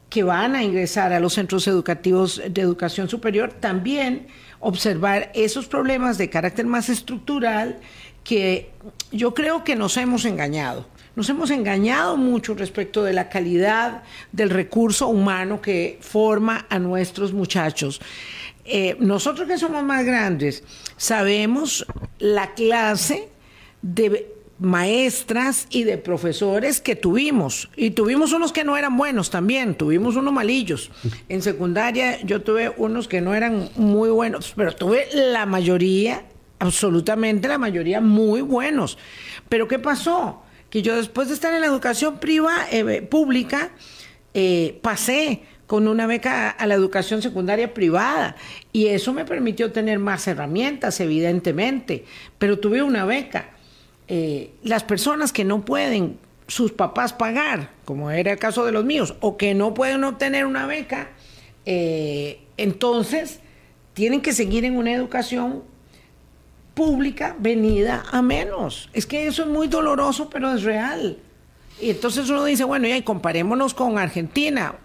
[0.09, 4.27] que van a ingresar a los centros educativos de educación superior, también
[4.59, 7.79] observar esos problemas de carácter más estructural
[8.23, 8.71] que
[9.11, 10.85] yo creo que nos hemos engañado
[11.19, 17.33] nos hemos engañado mucho respecto de la calidad del recurso humano que forma a nuestros
[17.33, 17.99] muchachos.
[18.63, 20.63] Eh, nosotros que somos más grandes
[20.95, 21.85] sabemos
[22.19, 23.27] la clase
[23.81, 27.69] de maestras y de profesores que tuvimos.
[27.75, 30.89] Y tuvimos unos que no eran buenos también, tuvimos unos malillos.
[31.27, 36.23] En secundaria yo tuve unos que no eran muy buenos, pero tuve la mayoría,
[36.59, 38.97] absolutamente la mayoría muy buenos.
[39.49, 40.43] Pero ¿qué pasó?
[40.69, 43.71] Que yo después de estar en la educación privada, eh, pública,
[44.33, 48.35] eh, pasé con una beca a la educación secundaria privada
[48.71, 52.05] y eso me permitió tener más herramientas, evidentemente,
[52.37, 53.51] pero tuve una beca.
[54.07, 58.83] Eh, las personas que no pueden sus papás pagar, como era el caso de los
[58.83, 61.09] míos, o que no pueden obtener una beca,
[62.57, 63.39] entonces
[63.93, 65.61] tienen que seguir en una educación
[66.73, 68.89] pública venida a menos.
[68.93, 71.17] Es que eso es muy doloroso, pero es real.
[71.81, 74.75] Y entonces uno dice, bueno, ya comparémonos con Argentina.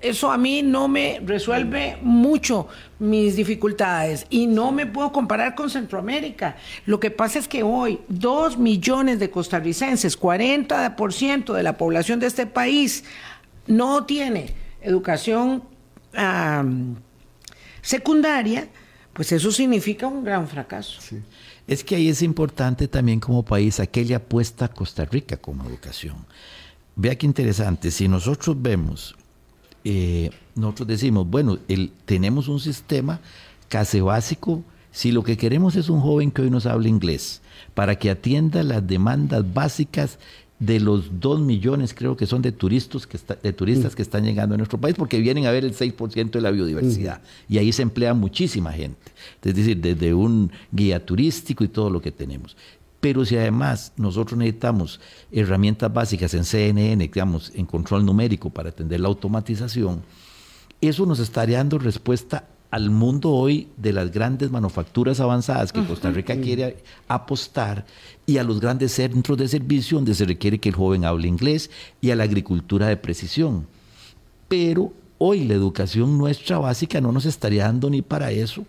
[0.00, 5.68] Eso a mí no me resuelve mucho mis dificultades y no me puedo comparar con
[5.68, 6.56] Centroamérica.
[6.86, 12.28] Lo que pasa es que hoy dos millones de costarricenses, 40% de la población de
[12.28, 13.04] este país,
[13.66, 15.62] no tiene educación
[17.82, 18.68] secundaria
[19.18, 21.00] pues eso significa un gran fracaso.
[21.66, 26.14] Es que ahí es importante también como país aquella apuesta a Costa Rica como educación.
[26.94, 29.16] Vea qué interesante, si nosotros vemos,
[29.82, 33.18] eh, nosotros decimos, bueno, el, tenemos un sistema
[33.68, 37.42] casi básico, si lo que queremos es un joven que hoy nos hable inglés,
[37.74, 40.20] para que atienda las demandas básicas
[40.58, 43.96] de los dos millones, creo que son de turistas que, de turistas mm.
[43.96, 47.20] que están llegando a nuestro país, porque vienen a ver el 6% de la biodiversidad.
[47.20, 47.52] Mm.
[47.52, 49.12] Y ahí se emplea muchísima gente.
[49.42, 52.56] Es decir, desde un guía turístico y todo lo que tenemos.
[53.00, 58.98] Pero si además nosotros necesitamos herramientas básicas en CNN, digamos, en control numérico para atender
[58.98, 60.02] la automatización,
[60.80, 66.10] eso nos estaría dando respuesta al mundo hoy de las grandes manufacturas avanzadas que Costa
[66.10, 66.76] Rica quiere
[67.08, 67.86] apostar
[68.26, 71.70] y a los grandes centros de servicio donde se requiere que el joven hable inglés
[72.00, 73.66] y a la agricultura de precisión.
[74.48, 78.64] Pero hoy la educación nuestra básica no nos estaría dando ni para eso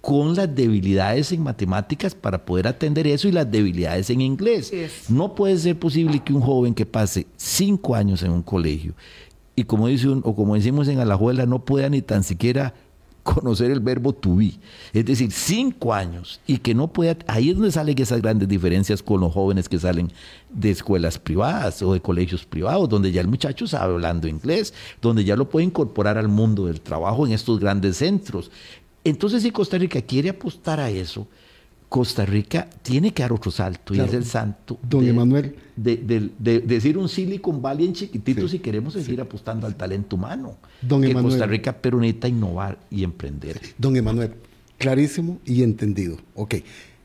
[0.00, 4.72] con las debilidades en matemáticas para poder atender eso y las debilidades en inglés.
[5.08, 8.94] No puede ser posible que un joven que pase cinco años en un colegio
[9.56, 12.74] y como dice o como decimos en Alajuela no pueda ni tan siquiera
[13.26, 14.52] conocer el verbo to be.
[14.92, 19.02] Es decir, cinco años y que no pueda, ahí es donde salen esas grandes diferencias
[19.02, 20.10] con los jóvenes que salen
[20.48, 25.24] de escuelas privadas o de colegios privados, donde ya el muchacho sabe hablando inglés, donde
[25.24, 28.50] ya lo puede incorporar al mundo del trabajo en estos grandes centros.
[29.04, 31.28] Entonces, si Costa Rica quiere apostar a eso,
[31.88, 34.78] Costa Rica tiene que dar otro salto y es el santo.
[34.82, 35.56] Don de, Emanuel.
[35.76, 40.56] De, decir un Silicon Valley en chiquitito si queremos seguir apostando al talento humano.
[40.82, 43.60] Don que Costa Rica pero necesita innovar y emprender.
[43.78, 44.34] Don Emanuel,
[44.78, 46.16] clarísimo y entendido.
[46.34, 46.56] Ok,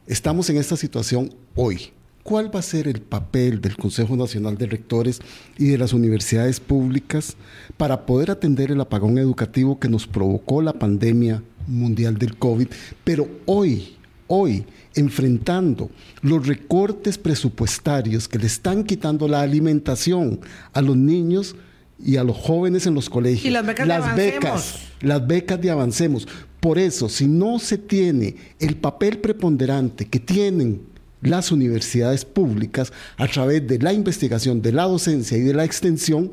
[0.07, 1.91] estamos en esta situación hoy.
[2.23, 5.21] ¿Cuál va a ser el papel del Consejo Nacional de Rectores
[5.57, 7.35] y de las universidades públicas
[7.77, 12.67] para poder atender el apagón educativo que nos provocó la pandemia mundial del COVID?
[13.03, 13.95] Pero hoy,
[14.33, 14.65] hoy,
[14.95, 15.89] enfrentando
[16.21, 20.39] los recortes presupuestarios que le están quitando la alimentación
[20.71, 21.55] a los niños
[22.03, 23.45] y a los jóvenes en los colegios.
[23.45, 24.79] Y las becas de Avancemos.
[25.01, 26.27] las becas de Avancemos.
[26.61, 30.81] Por eso, si no se tiene el papel preponderante que tienen
[31.21, 36.31] las universidades públicas a través de la investigación, de la docencia y de la extensión,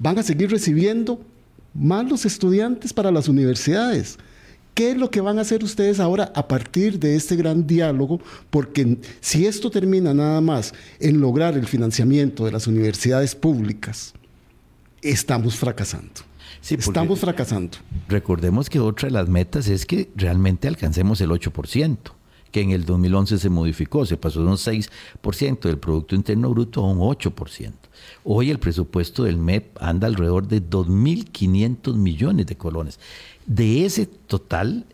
[0.00, 1.20] van a seguir recibiendo
[1.72, 4.18] más los estudiantes para las universidades.
[4.78, 8.20] ¿Qué es lo que van a hacer ustedes ahora a partir de este gran diálogo?
[8.48, 14.14] Porque si esto termina nada más en lograr el financiamiento de las universidades públicas,
[15.02, 16.20] estamos fracasando.
[16.62, 17.78] estamos fracasando.
[18.06, 21.96] Recordemos que otra de las metas es que realmente alcancemos el 8%
[22.50, 26.84] que en el 2011 se modificó, se pasó de un 6% del Producto Interno Bruto
[26.84, 27.72] a un 8%.
[28.24, 33.00] Hoy el presupuesto del MEP anda alrededor de 2.500 millones de colones.
[33.46, 34.86] De ese total,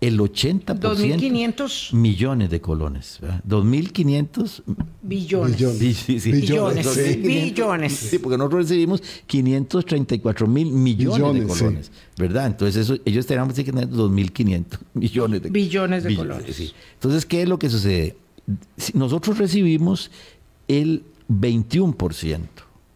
[0.00, 3.18] el 80% 2.500 millones de colones.
[3.48, 4.62] 2.500
[5.02, 5.78] billones.
[5.78, 6.32] Sí, sí, sí.
[6.32, 7.20] Billones.
[7.20, 7.92] Billones.
[7.92, 11.90] Sí, porque nosotros recibimos 534 mil millones, de colones.
[12.16, 12.46] ¿Verdad?
[12.46, 16.74] Entonces eso, ellos tenían que tener 2.500 millones de billones de colones.
[16.94, 18.16] Entonces, ¿qué es lo que sucede?
[18.94, 20.12] Nosotros recibimos
[20.68, 22.40] el 21%,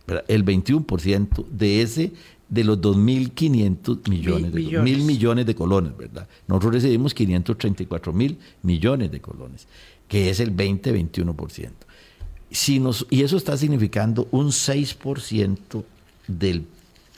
[0.07, 0.25] ¿verdad?
[0.29, 2.13] el 21% de ese
[2.53, 6.29] de los 2.500 millones, de, mil millones de colones, ¿verdad?
[6.47, 9.67] Nosotros recibimos 534 mil millones de colones,
[10.07, 11.71] que es el 20-21%.
[12.51, 15.83] Si nos, y eso está significando un 6%
[16.29, 16.67] del,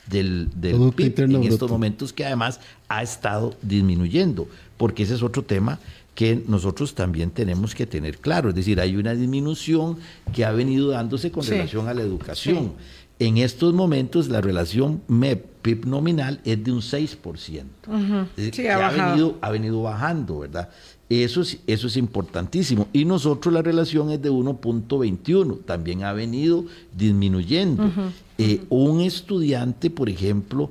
[0.07, 5.43] del, del PIB en estos momentos, que además ha estado disminuyendo, porque ese es otro
[5.43, 5.81] tema
[6.15, 8.51] que nosotros también tenemos que tener claro.
[8.51, 9.97] Es decir, hay una disminución
[10.33, 12.75] que ha venido dándose con relación a la educación.
[13.25, 18.53] En estos momentos la relación MEP-PIB nominal es de un 6%.
[18.53, 20.69] sí, ha, venido, ha venido bajando, ¿verdad?
[21.09, 22.87] Eso es, eso es importantísimo.
[22.93, 27.91] Y nosotros la relación es de 1.21, también ha venido disminuyendo.
[28.37, 30.71] Eh, un estudiante, por ejemplo,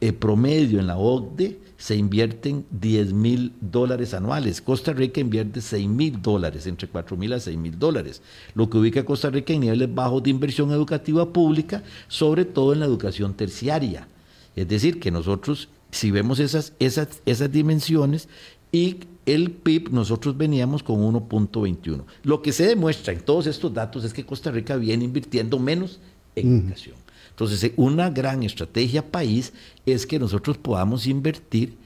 [0.00, 4.62] eh, promedio en la OCDE, se invierten 10 mil dólares anuales.
[4.62, 8.22] Costa Rica invierte 6 mil dólares, entre 4 mil a 6 mil dólares,
[8.54, 12.72] lo que ubica a Costa Rica en niveles bajos de inversión educativa pública, sobre todo
[12.72, 14.08] en la educación terciaria.
[14.56, 18.30] Es decir, que nosotros, si vemos esas, esas, esas dimensiones
[18.72, 22.02] y el PIB, nosotros veníamos con 1.21.
[22.22, 26.00] Lo que se demuestra en todos estos datos es que Costa Rica viene invirtiendo menos
[26.34, 27.03] en educación.
[27.34, 29.52] Entonces, eh, una gran estrategia país
[29.84, 31.76] es que nosotros podamos invertir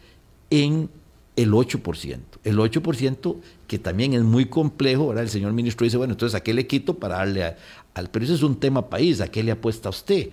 [0.50, 0.90] en
[1.37, 2.18] el 8%.
[2.44, 6.42] El 8% que también es muy complejo, ahora el señor ministro dice, bueno, entonces ¿a
[6.42, 7.54] qué le quito para darle
[7.94, 8.11] al...
[8.11, 10.30] Pero eso es un tema país, ¿a qué le apuesta usted?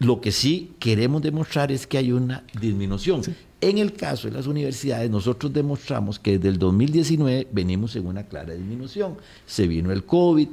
[0.00, 3.22] Lo que sí queremos demostrar es que hay una disminución.
[3.60, 8.24] En el caso de las universidades, nosotros demostramos que desde el 2019 venimos en una
[8.24, 9.16] clara disminución.
[9.46, 10.48] Se vino el COVID,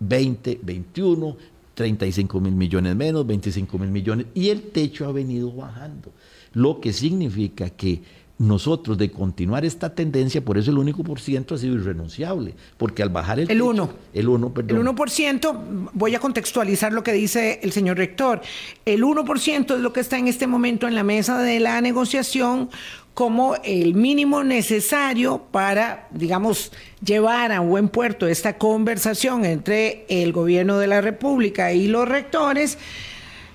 [0.00, 1.36] 20, 21,
[1.74, 6.12] 35 mil millones menos, 25 mil millones, y el techo ha venido bajando,
[6.52, 8.02] lo que significa que
[8.36, 13.02] nosotros de continuar esta tendencia, por eso el único por ciento ha sido irrenunciable, porque
[13.02, 13.50] al bajar el...
[13.50, 13.90] El 1.
[14.12, 14.78] El 1, perdón.
[14.78, 18.42] El 1%, voy a contextualizar lo que dice el señor rector,
[18.84, 22.70] el 1% es lo que está en este momento en la mesa de la negociación
[23.14, 26.72] como el mínimo necesario para, digamos,
[27.04, 32.76] llevar a buen puerto esta conversación entre el gobierno de la República y los rectores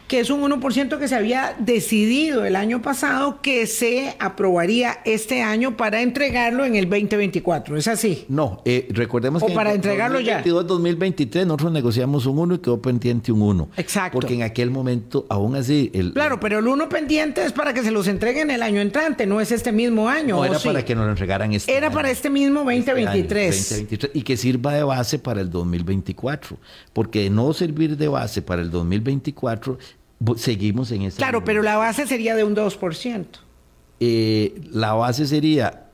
[0.10, 5.44] que es un 1% que se había decidido el año pasado que se aprobaría este
[5.44, 7.78] año para entregarlo en el 2024.
[7.78, 8.26] ¿Es así?
[8.28, 10.42] No, eh, recordemos o que para entregarlo ya.
[10.42, 13.70] 2023 nosotros negociamos un 1 y quedó pendiente un 1.
[13.78, 14.18] Exacto.
[14.20, 15.92] Porque en aquel momento, aún así...
[15.94, 19.28] El, claro, pero el 1 pendiente es para que se los entreguen el año entrante,
[19.28, 20.38] no es este mismo año.
[20.38, 23.56] No, era para que nos lo entregaran este Era para este mismo 2023.
[23.56, 24.12] Este 2023.
[24.16, 26.58] Y que sirva de base para el 2024.
[26.94, 29.78] Porque no servir de base para el 2024
[30.38, 31.18] seguimos en ese.
[31.18, 33.26] Claro, pero la base sería de un 2%.
[34.00, 35.88] Eh, la base sería,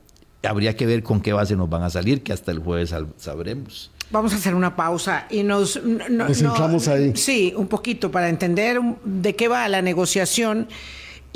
[0.43, 3.91] habría que ver con qué base nos van a salir, que hasta el jueves sabremos.
[4.11, 5.81] Vamos a hacer una pausa y nos...
[5.83, 7.13] nos centramos ahí.
[7.15, 10.67] Sí, un poquito para entender de qué va la negociación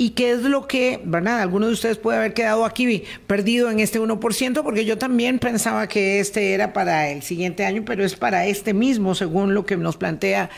[0.00, 1.42] y qué es lo que, ¿verdad?
[1.42, 5.88] Alguno de ustedes puede haber quedado aquí perdido en este 1%, porque yo también pensaba
[5.88, 9.76] que este era para el siguiente año, pero es para este mismo, según lo que
[9.76, 10.48] nos plantea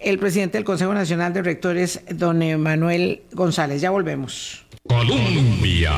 [0.00, 3.82] el presidente del Consejo Nacional de Rectores, don Manuel González.
[3.82, 4.64] Ya volvemos.
[4.88, 5.92] Colombia.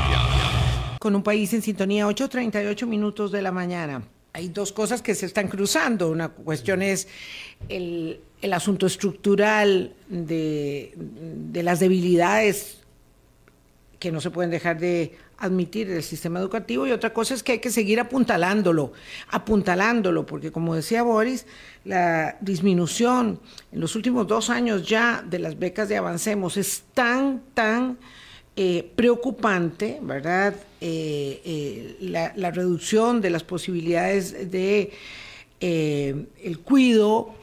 [0.98, 4.02] Con un país en sintonía, 8.38 minutos de la mañana.
[4.32, 6.10] hay dos cosas que se están cruzando.
[6.10, 7.06] Una cuestión es
[7.68, 12.77] el, el asunto estructural de, de las debilidades
[13.98, 17.52] que no se pueden dejar de admitir el sistema educativo y otra cosa es que
[17.52, 18.92] hay que seguir apuntalándolo,
[19.28, 21.46] apuntalándolo, porque como decía Boris,
[21.84, 23.40] la disminución
[23.72, 27.98] en los últimos dos años ya de las becas de Avancemos es tan, tan
[28.56, 30.54] eh, preocupante, ¿verdad?
[30.80, 34.92] Eh, eh, la, la, reducción de las posibilidades de
[35.60, 37.34] el cuido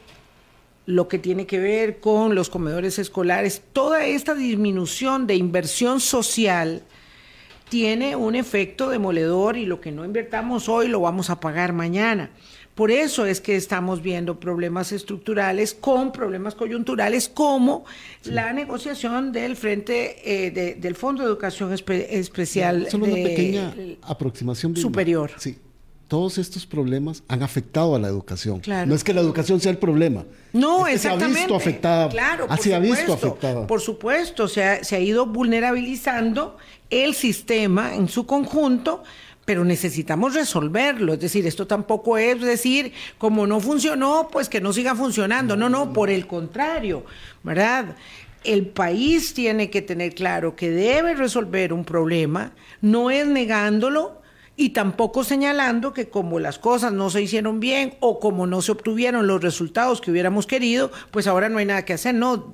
[0.86, 6.82] lo que tiene que ver con los comedores escolares, toda esta disminución de inversión social
[7.68, 12.30] tiene un efecto demoledor y lo que no invertamos hoy lo vamos a pagar mañana.
[12.76, 17.86] Por eso es que estamos viendo problemas estructurales con problemas coyunturales como
[18.24, 22.86] la negociación del frente eh, del Fondo de Educación Especial.
[22.90, 24.76] Solo una pequeña aproximación.
[24.76, 25.30] Superior.
[25.38, 25.56] Sí,
[26.08, 28.62] todos estos problemas han afectado a la educación.
[28.86, 30.24] No es que la educación sea el problema.
[30.52, 31.34] No, exactamente.
[31.34, 32.08] Se ha visto afectada.
[32.08, 33.66] Claro, así ha visto afectada.
[33.66, 36.56] Por supuesto, se ha, se ha ido vulnerabilizando
[36.90, 39.02] el sistema en su conjunto,
[39.44, 41.14] pero necesitamos resolverlo.
[41.14, 45.56] Es decir, esto tampoco es decir, como no funcionó, pues que no siga funcionando.
[45.56, 47.04] No, no, por el contrario,
[47.42, 47.96] ¿verdad?
[48.44, 54.20] El país tiene que tener claro que debe resolver un problema, no es negándolo,
[54.56, 58.72] y tampoco señalando que como las cosas no se hicieron bien o como no se
[58.72, 62.14] obtuvieron los resultados que hubiéramos querido, pues ahora no hay nada que hacer.
[62.14, 62.52] No,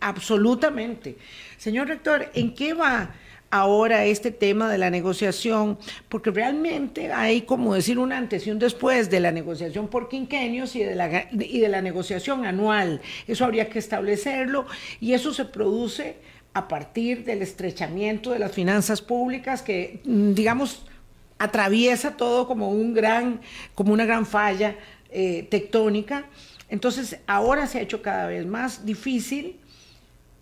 [0.00, 1.18] absolutamente.
[1.58, 3.10] Señor rector, ¿en qué va?
[3.48, 5.78] ahora este tema de la negociación,
[6.08, 10.74] porque realmente hay como decir un antes y un después de la negociación por quinquenios
[10.76, 13.00] y de la, y de la negociación anual.
[13.26, 14.66] Eso habría que establecerlo
[15.00, 16.16] y eso se produce
[16.54, 20.86] a partir del estrechamiento de las finanzas públicas que, digamos,
[21.38, 23.40] atraviesa todo como un gran,
[23.74, 24.76] como una gran falla
[25.10, 26.26] eh, tectónica.
[26.68, 29.56] Entonces, ahora se ha hecho cada vez más difícil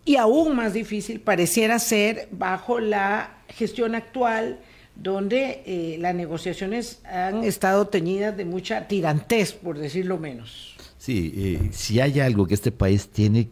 [0.04, 4.60] y aún más difícil pareciera ser bajo la gestión actual,
[4.94, 10.76] donde eh, las negociaciones han estado teñidas de mucha tirantez, por decirlo menos.
[10.98, 13.48] Sí, eh, si hay algo que este país tiene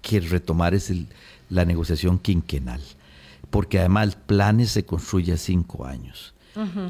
[0.00, 0.92] que retomar es
[1.48, 2.80] la negociación quinquenal,
[3.50, 6.34] porque además el planes se construye a cinco años.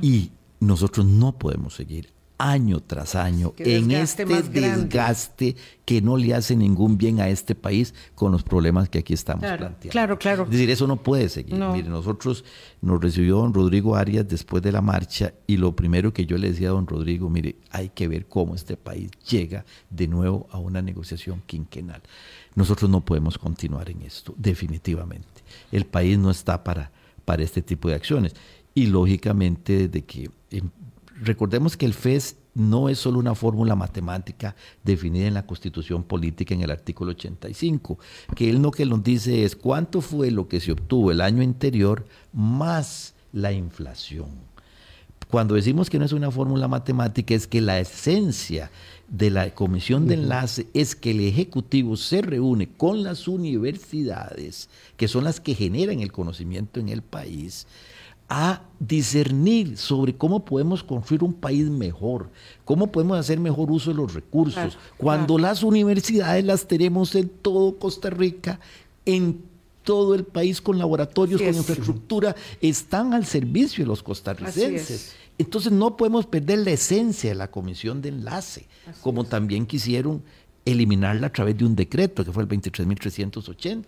[0.00, 5.54] Y nosotros no podemos seguir año tras año en este desgaste
[5.84, 9.44] que no le hace ningún bien a este país con los problemas que aquí estamos
[9.44, 9.90] planteando.
[9.90, 10.44] Claro, claro.
[10.44, 11.54] Es decir, eso no puede seguir.
[11.54, 12.44] Mire, nosotros
[12.80, 16.50] nos recibió don Rodrigo Arias después de la marcha y lo primero que yo le
[16.50, 20.58] decía a don Rodrigo, mire, hay que ver cómo este país llega de nuevo a
[20.58, 22.02] una negociación quinquenal.
[22.56, 25.42] Nosotros no podemos continuar en esto, definitivamente.
[25.70, 26.90] El país no está para,
[27.24, 28.34] para este tipo de acciones
[28.74, 30.70] y lógicamente de que em,
[31.20, 34.54] recordemos que el FES no es solo una fórmula matemática
[34.84, 37.98] definida en la Constitución Política en el artículo 85,
[38.36, 41.42] que él lo que nos dice es cuánto fue lo que se obtuvo el año
[41.42, 44.52] anterior más la inflación.
[45.30, 48.70] Cuando decimos que no es una fórmula matemática es que la esencia
[49.08, 54.68] de la comisión de enlace es que el Ejecutivo se reúne con las universidades,
[54.98, 57.66] que son las que generan el conocimiento en el país,
[58.28, 62.30] a discernir sobre cómo podemos construir un país mejor,
[62.64, 67.78] cómo podemos hacer mejor uso de los recursos, cuando las universidades las tenemos en todo
[67.78, 68.58] Costa Rica,
[69.04, 69.42] en
[69.82, 75.14] todo el país con laboratorios, con infraestructura, están al servicio de los costarricenses.
[75.38, 78.66] Entonces no podemos perder la esencia de la comisión de enlace,
[79.00, 80.22] como también quisieron
[80.64, 83.84] eliminarla a través de un decreto, que fue el 23.380.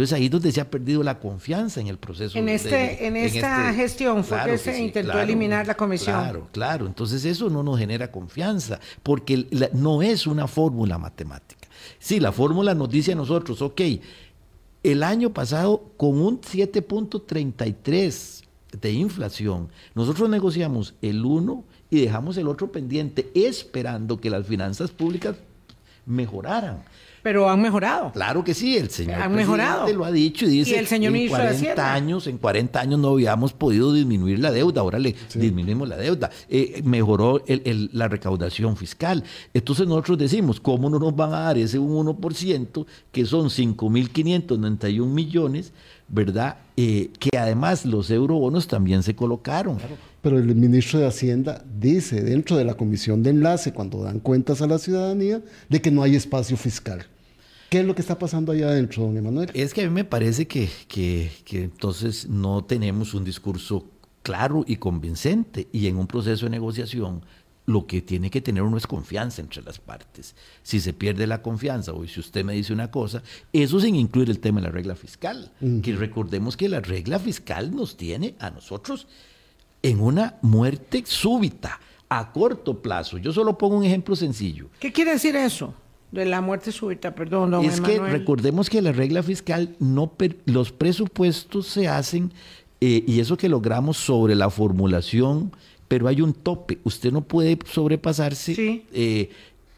[0.00, 2.38] Entonces ahí es donde se ha perdido la confianza en el proceso.
[2.38, 6.18] En, este, en esta este gestión fue que se intentó eliminar la comisión.
[6.18, 6.86] Claro, claro.
[6.86, 11.68] Entonces eso no nos genera confianza, porque no es una fórmula matemática.
[11.98, 13.82] Sí, la fórmula nos dice a nosotros, ok,
[14.82, 18.44] el año pasado con un 7.33
[18.80, 24.92] de inflación, nosotros negociamos el uno y dejamos el otro pendiente esperando que las finanzas
[24.92, 25.36] públicas
[26.06, 26.84] mejoraran.
[27.22, 28.12] Pero han mejorado.
[28.12, 29.92] Claro que sí, el señor han mejorado.
[29.92, 33.52] lo ha dicho y dice el señor en 40 años, en 40 años no habíamos
[33.52, 36.30] podido disminuir la deuda, ahora le disminuimos la deuda.
[36.48, 37.42] Eh, mejoró
[37.92, 39.24] la recaudación fiscal.
[39.52, 45.72] Entonces nosotros decimos, ¿cómo no nos van a dar ese 1% que son 5.591 millones,
[46.08, 46.56] verdad?
[46.76, 49.78] Eh, que además los eurobonos también se colocaron.
[50.22, 54.60] Pero el ministro de Hacienda dice dentro de la comisión de enlace, cuando dan cuentas
[54.60, 57.06] a la ciudadanía, de que no hay espacio fiscal.
[57.70, 59.50] ¿Qué es lo que está pasando allá adentro, don Emanuel?
[59.54, 63.86] Es que a mí me parece que, que, que entonces no tenemos un discurso
[64.22, 65.68] claro y convincente.
[65.72, 67.22] Y en un proceso de negociación,
[67.66, 70.34] lo que tiene que tener uno es confianza entre las partes.
[70.62, 74.30] Si se pierde la confianza o si usted me dice una cosa, eso sin incluir
[74.30, 75.52] el tema de la regla fiscal,
[75.82, 79.06] que recordemos que la regla fiscal nos tiene a nosotros
[79.82, 83.18] en una muerte súbita, a corto plazo.
[83.18, 84.68] Yo solo pongo un ejemplo sencillo.
[84.78, 85.74] ¿Qué quiere decir eso?
[86.10, 90.12] De la muerte súbita, perdón, don Es que recordemos que la regla fiscal, no
[90.44, 92.32] los presupuestos se hacen,
[92.80, 95.52] eh, y eso que logramos sobre la formulación
[95.90, 96.78] pero hay un tope.
[96.84, 98.84] Usted no puede sobrepasarse sí.
[98.92, 99.30] eh,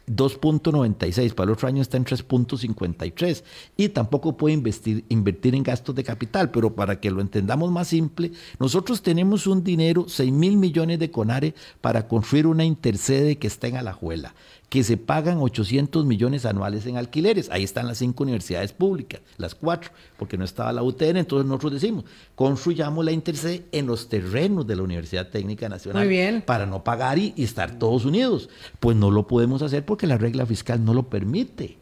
[0.07, 3.43] 2.96, para el otro año está en 3.53
[3.77, 8.31] y tampoco puede invertir en gastos de capital, pero para que lo entendamos más simple,
[8.59, 13.67] nosotros tenemos un dinero, 6 mil millones de CONARE para construir una intercede que está
[13.67, 14.35] en Alajuela,
[14.73, 19.53] que se pagan 800 millones anuales en alquileres, ahí están las cinco universidades públicas, las
[19.53, 24.65] cuatro, porque no estaba la UTN, entonces nosotros decimos, construyamos la intercede en los terrenos
[24.65, 28.49] de la Universidad Técnica Nacional para no pagar y, y estar todos unidos,
[28.79, 31.77] pues no lo podemos hacer porque la regla fiscal no lo permite.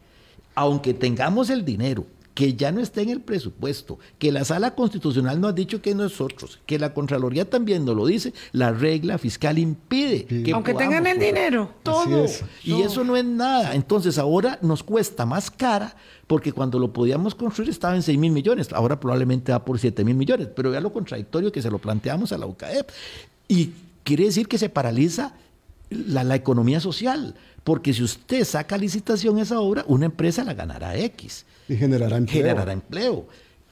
[0.53, 5.41] Aunque tengamos el dinero, que ya no está en el presupuesto, que la sala constitucional
[5.41, 9.57] nos ha dicho que nosotros, que la Contraloría también nos lo dice, la regla fiscal
[9.57, 12.25] impide que aunque tengan el dinero, todo.
[12.63, 13.75] Y eso no es nada.
[13.75, 15.95] Entonces ahora nos cuesta más cara
[16.27, 20.03] porque cuando lo podíamos construir estaba en 6 mil millones, ahora probablemente va por 7
[20.05, 22.89] mil millones, pero vea lo contradictorio que se lo planteamos a la UCAEP.
[23.49, 23.71] Y
[24.03, 25.33] quiere decir que se paraliza
[25.89, 30.97] la, la economía social porque si usted saca licitación esa obra, una empresa la ganará
[30.97, 31.45] X.
[31.67, 33.27] Y generará empleo.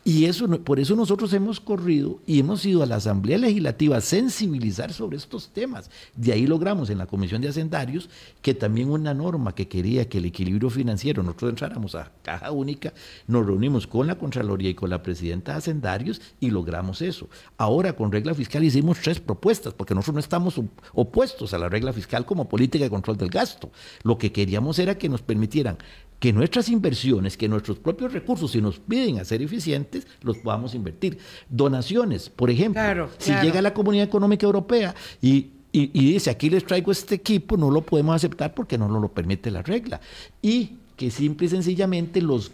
[0.06, 4.02] Y eso, por eso nosotros hemos corrido y hemos ido a la Asamblea Legislativa a
[4.02, 5.92] sensibilizar sobre estos temas.
[6.16, 8.10] De ahí logramos en la Comisión de Hacendarios
[8.42, 12.94] que también una norma que quería que el equilibrio financiero, nosotros entráramos a caja única,
[13.28, 17.28] nos reunimos con la Contraloría y con la Presidenta de Hacendarios y logramos eso.
[17.58, 20.60] Ahora con regla fiscal hicimos tres propuestas, porque nosotros no estamos
[20.94, 23.70] opuestos a la regla fiscal como política de control del gasto.
[24.04, 25.78] Lo que queríamos era que nos permitieran
[26.20, 30.76] que nuestras inversiones, que nuestros propios recursos, si nos piden a ser eficientes, los podamos
[30.76, 31.18] invertir.
[31.50, 37.16] Donaciones, por ejemplo, si llega la Comunidad Económica Europea y, dice, aquí les traigo este
[37.16, 40.02] equipo, no lo podemos aceptar porque no nos lo permite la regla.
[40.42, 42.52] Y que simple y sencillamente los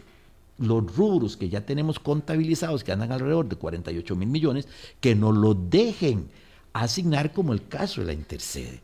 [0.57, 4.67] los rubros que ya tenemos contabilizados, que andan alrededor de 48 mil millones,
[5.01, 6.29] que nos lo dejen
[6.71, 8.81] asignar como el caso de la Intercede.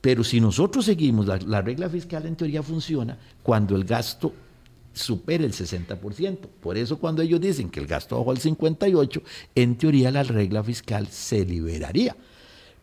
[0.00, 4.32] Pero si nosotros seguimos, la, regla fiscal en teoría funciona cuando el gasto
[4.92, 6.38] supera el 60%.
[6.60, 9.22] Por eso cuando ellos dicen que el gasto bajó al 58%,
[9.54, 12.16] en teoría la regla fiscal se liberaría.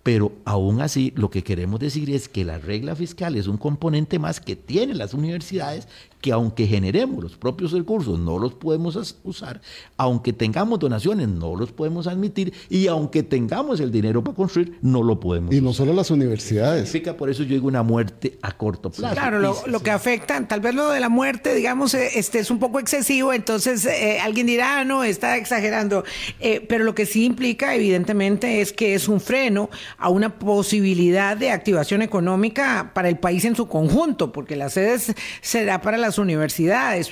[0.04, 4.20] Pero aún así, lo que queremos decir es que la regla fiscal es un componente
[4.20, 5.88] más que tienen las universidades
[6.26, 9.62] que aunque generemos los propios recursos, no los podemos usar,
[9.96, 15.04] aunque tengamos donaciones, no los podemos admitir, y aunque tengamos el dinero para construir, no
[15.04, 16.90] lo podemos Y no solo las universidades.
[16.90, 19.14] Significa, por eso yo digo una muerte a corto plazo.
[19.14, 22.58] Claro, lo, que afecta, tal vez lo de la muerte, digamos, eh, este es un
[22.58, 26.06] poco excesivo, entonces eh, alguien dirá, ah, no, está exagerando,
[26.40, 29.70] eh, pero lo que sí implica, evidentemente, es que es un freno
[30.00, 35.00] a una posibilidad de activación económica para el país en su conjunto, porque la sede
[35.42, 37.12] será para las universidades,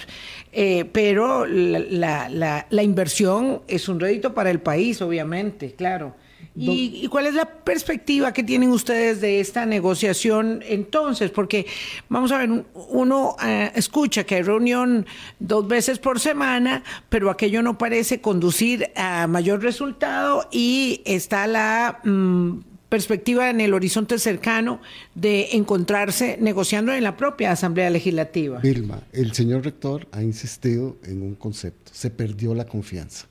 [0.52, 6.16] eh, pero la, la, inversión es un rédito para el país, obviamente, claro.
[6.56, 11.32] ¿Y, cuál es la perspectiva que tienen ustedes de esta negociación entonces?
[11.32, 11.66] Porque,
[12.10, 15.08] vamos a ver, uno eh, escucha que hay reunión
[15.40, 22.00] dos veces por semana, pero aquello no parece conducir a mayor resultado y está la...
[22.04, 24.80] Mm, perspectiva en el horizonte cercano
[25.16, 28.60] de encontrarse negociando en la propia Asamblea Legislativa.
[28.60, 33.26] Vilma, el señor rector ha insistido en un concepto, se perdió la confianza.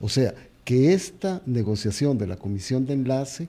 [0.00, 0.34] O sea,
[0.64, 3.46] que esta negociación de la comisión de enlace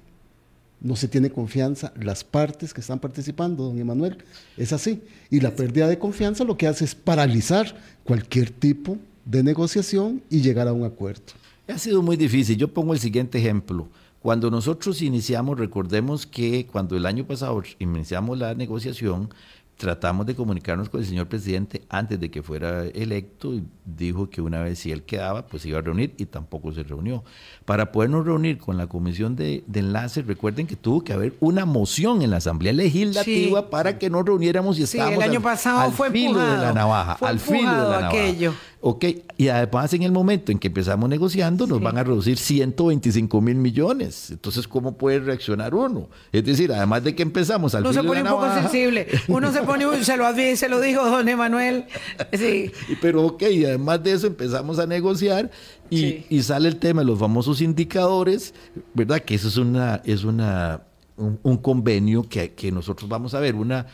[0.81, 4.19] no se tiene confianza, las partes que están participando, don Emanuel,
[4.57, 5.01] es así.
[5.31, 10.41] Y la pérdida de confianza lo que hace es paralizar cualquier tipo de negociación y
[10.41, 11.33] llegar a un acuerdo.
[11.67, 12.55] Ha sido muy difícil.
[12.55, 13.87] Yo pongo el siguiente ejemplo.
[14.25, 19.29] Cuando nosotros iniciamos, recordemos que cuando el año pasado iniciamos la negociación,
[19.77, 24.41] tratamos de comunicarnos con el señor presidente antes de que fuera electo y dijo que
[24.41, 27.23] una vez si él quedaba, pues iba a reunir y tampoco se reunió.
[27.65, 32.21] Para podernos reunir con la comisión de, enlace, recuerden que tuvo que haber una moción
[32.21, 36.39] en la Asamblea Legislativa para que nos reuniéramos y sí, el año pasado fue filo
[36.39, 38.07] de la navaja, al filo de la navaja.
[38.07, 38.53] Aquello.
[38.87, 39.03] Ok,
[39.37, 43.55] y además en el momento en que empezamos negociando nos van a reducir 125 mil
[43.55, 44.29] millones.
[44.29, 46.07] Entonces, ¿cómo puede reaccionar uno?
[46.31, 49.07] Es decir, además de que empezamos al no filo se pone de un poco sensible.
[49.27, 51.85] Uno se pone, se lo, se lo dijo don Emanuel.
[52.33, 52.71] Sí.
[53.01, 55.51] Pero ok, además de eso empezamos a negociar
[55.89, 58.53] y, y, sale el tema de los famosos indicadores,
[58.93, 59.19] ¿verdad?
[59.19, 60.81] Que eso es una, es una,
[61.17, 63.87] un, convenio que, que nosotros vamos a ver, una,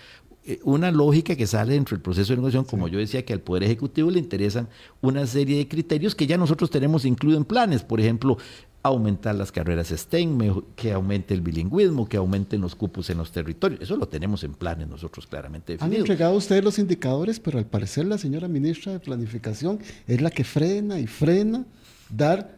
[0.43, 3.41] eh, una lógica que sale dentro del proceso de negociación, como yo decía, que al
[3.41, 4.69] Poder Ejecutivo le interesan
[4.99, 7.83] una serie de criterios que ya nosotros tenemos incluido en planes.
[7.83, 8.37] Por ejemplo,
[8.83, 13.81] aumentar las carreras STEM, que aumente el bilingüismo, que aumenten los cupos en los territorios.
[13.81, 18.05] Eso lo tenemos en planes nosotros claramente Han entregado ustedes los indicadores, pero al parecer
[18.05, 21.65] la señora ministra de Planificación es la que frena y frena
[22.09, 22.57] dar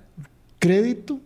[0.59, 1.19] crédito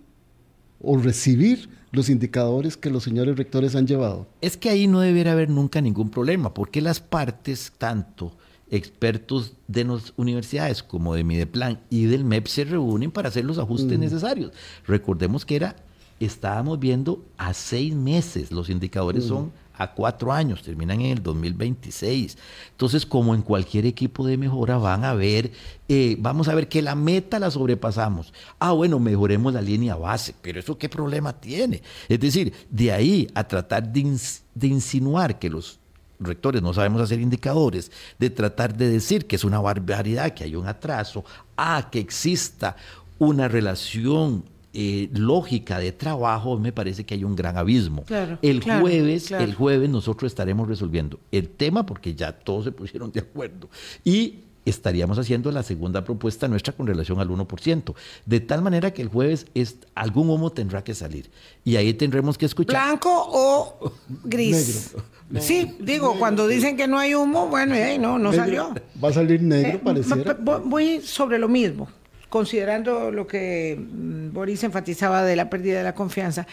[0.81, 4.27] o recibir los indicadores que los señores rectores han llevado.
[4.41, 8.35] Es que ahí no debiera haber nunca ningún problema, porque las partes, tanto
[8.71, 13.57] expertos de las universidades como de Mideplan y del MEP se reúnen para hacer los
[13.57, 14.01] ajustes mm.
[14.01, 14.51] necesarios.
[14.85, 15.75] Recordemos que era,
[16.19, 19.27] estábamos viendo a seis meses, los indicadores mm.
[19.27, 22.37] son a cuatro años, terminan en el 2026.
[22.71, 25.51] Entonces, como en cualquier equipo de mejora, van a ver,
[25.87, 28.33] eh, vamos a ver que la meta la sobrepasamos.
[28.59, 31.83] Ah, bueno, mejoremos la línea base, pero eso qué problema tiene.
[32.09, 34.17] Es decir, de ahí a tratar de,
[34.55, 35.79] de insinuar que los
[36.19, 40.55] rectores no sabemos hacer indicadores, de tratar de decir que es una barbaridad, que hay
[40.55, 41.23] un atraso,
[41.55, 42.75] a que exista
[43.19, 44.43] una relación
[44.73, 48.03] eh, lógica de trabajo, me parece que hay un gran abismo.
[48.41, 53.21] el jueves, el jueves nosotros estaremos resolviendo el tema porque ya todos se pusieron de
[53.21, 53.69] acuerdo.
[54.03, 57.93] Y estaríamos haciendo la segunda propuesta nuestra con relación al 1%.
[58.25, 61.29] De tal manera que el jueves es, algún humo tendrá que salir.
[61.63, 62.83] Y ahí tendremos que escuchar.
[62.83, 63.93] ¿Blanco o
[64.23, 64.95] gris?
[65.39, 68.73] Sí, digo, cuando dicen que no hay humo, bueno, no, no salió.
[69.03, 70.33] Va a salir negro, eh, pareciera.
[70.33, 71.89] Voy sobre lo mismo
[72.29, 76.47] considerando lo que mm, Boris enfatizaba de la pérdida de la confianza,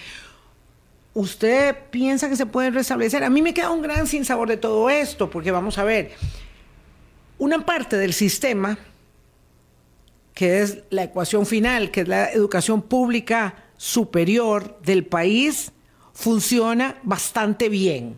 [1.15, 3.25] ¿usted piensa que se puede restablecer?
[3.25, 6.13] A mí me queda un gran sinsabor de todo esto, porque vamos a ver,
[7.39, 8.79] una parte del sistema,
[10.35, 15.73] que es la ecuación final, que es la educación pública superior del país,
[16.13, 18.17] funciona bastante bien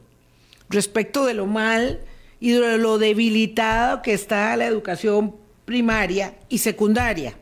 [0.68, 2.00] respecto de lo mal
[2.40, 7.36] y de lo debilitado que está la educación primaria y secundaria.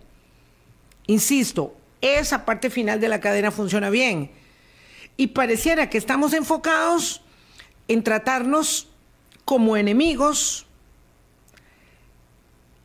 [1.07, 4.31] Insisto, esa parte final de la cadena funciona bien.
[5.17, 7.23] Y pareciera que estamos enfocados
[7.89, 8.89] en tratarnos
[9.45, 10.67] como enemigos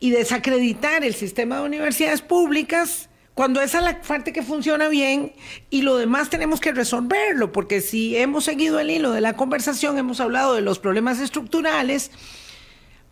[0.00, 5.32] y desacreditar el sistema de universidades públicas cuando esa es la parte que funciona bien
[5.70, 9.96] y lo demás tenemos que resolverlo, porque si hemos seguido el hilo de la conversación,
[9.98, 12.10] hemos hablado de los problemas estructurales,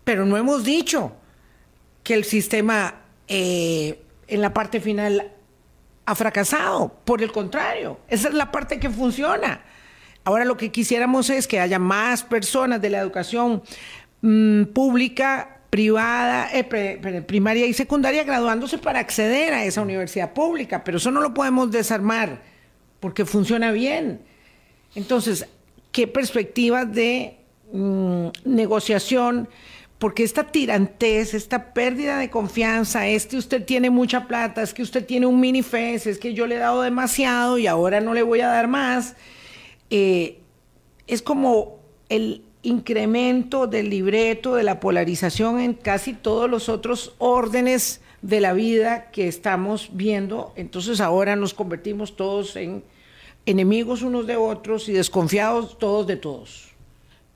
[0.05, 1.13] pero no hemos dicho
[2.03, 5.33] que el sistema eh, en la parte final
[6.05, 6.95] ha fracasado.
[7.05, 9.63] Por el contrario, esa es la parte que funciona.
[10.25, 13.63] Ahora lo que quisiéramos es que haya más personas de la educación
[14.21, 20.99] mm, pública, privada, eh, primaria y secundaria graduándose para acceder a esa universidad pública, pero
[20.99, 22.41] eso no lo podemos desarmar
[23.01, 24.21] porque funciona bien.
[24.95, 25.47] Entonces,
[25.93, 27.37] ¿qué perspectivas de
[27.73, 29.49] mm, negociación?
[29.99, 34.83] porque esta tirantez, esta pérdida de confianza, es que usted tiene mucha plata, es que
[34.83, 38.15] usted tiene un mini FES, es que yo le he dado demasiado y ahora no
[38.15, 39.17] le voy a dar más,
[39.91, 40.39] eh,
[41.09, 48.01] es como el incremento del libreto, de la polarización en casi todos los otros órdenes
[48.23, 50.53] de la vida que estamos viendo.
[50.57, 52.85] Entonces ahora nos convertimos todos en
[53.47, 56.69] enemigos unos de otros y desconfiados todos de todos.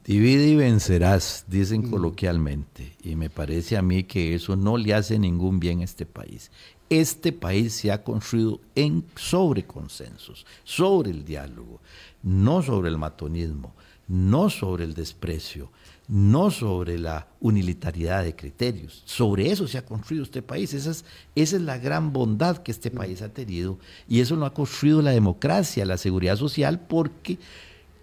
[0.04, 5.16] Divide y vencerás, dicen coloquialmente, y me parece a mí que eso no le hace
[5.16, 6.50] ningún bien a este país.
[6.90, 11.80] Este país se ha construido en sobre consensos, sobre el diálogo,
[12.24, 13.74] no sobre el matonismo,
[14.12, 15.72] no sobre el desprecio,
[16.06, 19.02] no sobre la unilitariedad de criterios.
[19.06, 20.74] Sobre eso se ha construido este país.
[20.74, 24.44] Esa es, esa es la gran bondad que este país ha tenido y eso lo
[24.44, 27.38] ha construido la democracia, la seguridad social, porque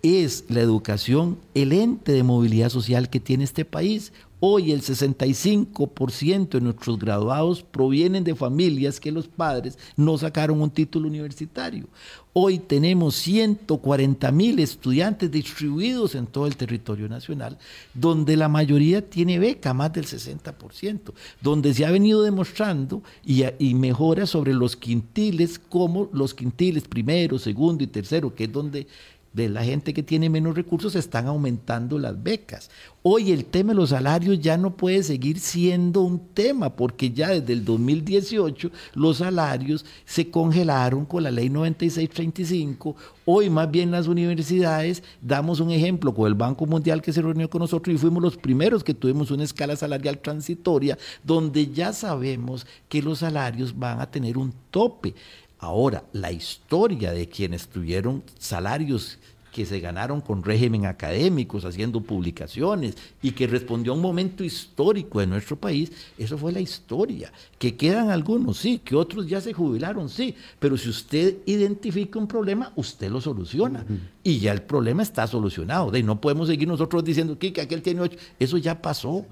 [0.02, 4.14] es la educación el ente de movilidad social que tiene este país.
[4.42, 10.70] Hoy el 65% de nuestros graduados provienen de familias que los padres no sacaron un
[10.70, 11.88] título universitario.
[12.32, 17.58] Hoy tenemos 140 mil estudiantes distribuidos en todo el territorio nacional,
[17.94, 23.74] donde la mayoría tiene beca, más del 60%, donde se ha venido demostrando y, y
[23.74, 28.88] mejora sobre los quintiles, como los quintiles primero, segundo y tercero, que es donde
[29.34, 32.70] de la gente que tiene menos recursos están aumentando las becas.
[33.02, 37.30] Hoy el tema de los salarios ya no puede seguir siendo un tema porque ya
[37.30, 42.96] desde el 2018 los salarios se congelaron con la ley 9635.
[43.26, 47.50] Hoy más bien las universidades, damos un ejemplo con el Banco Mundial que se reunió
[47.50, 52.66] con nosotros y fuimos los primeros que tuvimos una escala salarial transitoria donde ya sabemos
[52.90, 55.14] que los salarios van a tener un tope.
[55.60, 59.20] Ahora, la historia de quienes tuvieron salarios
[59.52, 65.20] que se ganaron con régimen académicos, haciendo publicaciones y que respondió a un momento histórico
[65.20, 67.32] de nuestro país, eso fue la historia.
[67.58, 72.28] Que quedan algunos, sí, que otros ya se jubilaron, sí, pero si usted identifica un
[72.28, 73.86] problema, usted lo soluciona
[74.24, 75.92] y ya el problema está solucionado.
[75.92, 79.26] De, no podemos seguir nosotros diciendo que, aquel tiene ocho, eso ya pasó.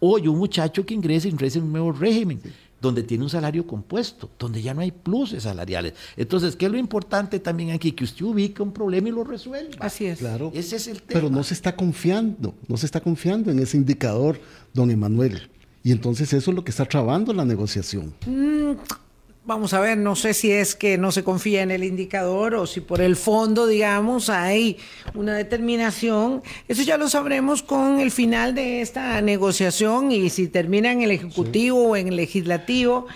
[0.00, 2.40] Hoy un muchacho que ingresa, ingresa en un nuevo régimen
[2.80, 5.94] donde tiene un salario compuesto, donde ya no hay pluses salariales.
[6.16, 7.92] Entonces, ¿qué es lo importante también aquí?
[7.92, 9.84] Que usted ubique un problema y lo resuelva.
[9.84, 10.20] Así es.
[10.20, 10.52] Claro.
[10.54, 11.20] Ese es el tema.
[11.20, 14.40] Pero no se está confiando, no se está confiando en ese indicador,
[14.72, 15.50] don Emanuel.
[15.82, 18.14] Y entonces eso es lo que está trabando la negociación.
[18.26, 18.72] Mm,
[19.48, 22.66] vamos a ver, no sé si es que no se confía en el indicador o
[22.66, 24.76] si por el fondo, digamos, hay
[25.14, 26.42] una determinación.
[26.68, 31.12] Eso ya lo sabremos con el final de esta negociación y si termina en el
[31.12, 33.06] Ejecutivo o en el Legislativo.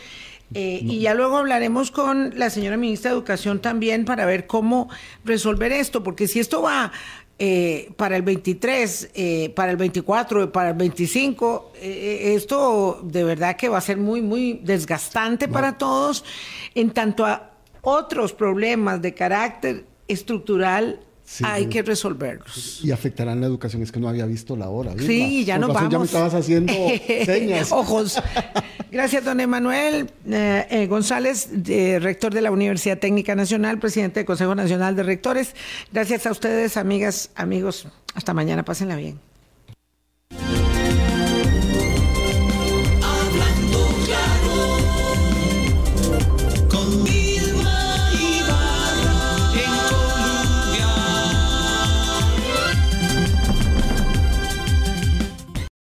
[0.54, 4.88] Eh, y ya luego hablaremos con la señora ministra de Educación también para ver cómo
[5.24, 6.92] resolver esto, porque si esto va
[7.44, 13.56] eh, para el 23, eh, para el 24, para el 25, eh, esto de verdad
[13.56, 16.24] que va a ser muy, muy desgastante para todos
[16.76, 21.00] en tanto a otros problemas de carácter estructural
[21.42, 22.80] hay que resolverlos.
[22.84, 23.82] Y afectarán la educación.
[23.82, 24.92] Es que no había visto la hora.
[24.98, 25.92] Sí, ya nos vamos.
[25.92, 26.72] Ya me estabas haciendo
[27.24, 27.72] señas.
[27.72, 28.20] Ojos.
[28.90, 31.48] Gracias, don Emanuel eh, eh, González,
[32.00, 35.54] rector de la Universidad Técnica Nacional, presidente del Consejo Nacional de Rectores.
[35.92, 37.88] Gracias a ustedes, amigas, amigos.
[38.14, 38.64] Hasta mañana.
[38.64, 39.31] Pásenla bien.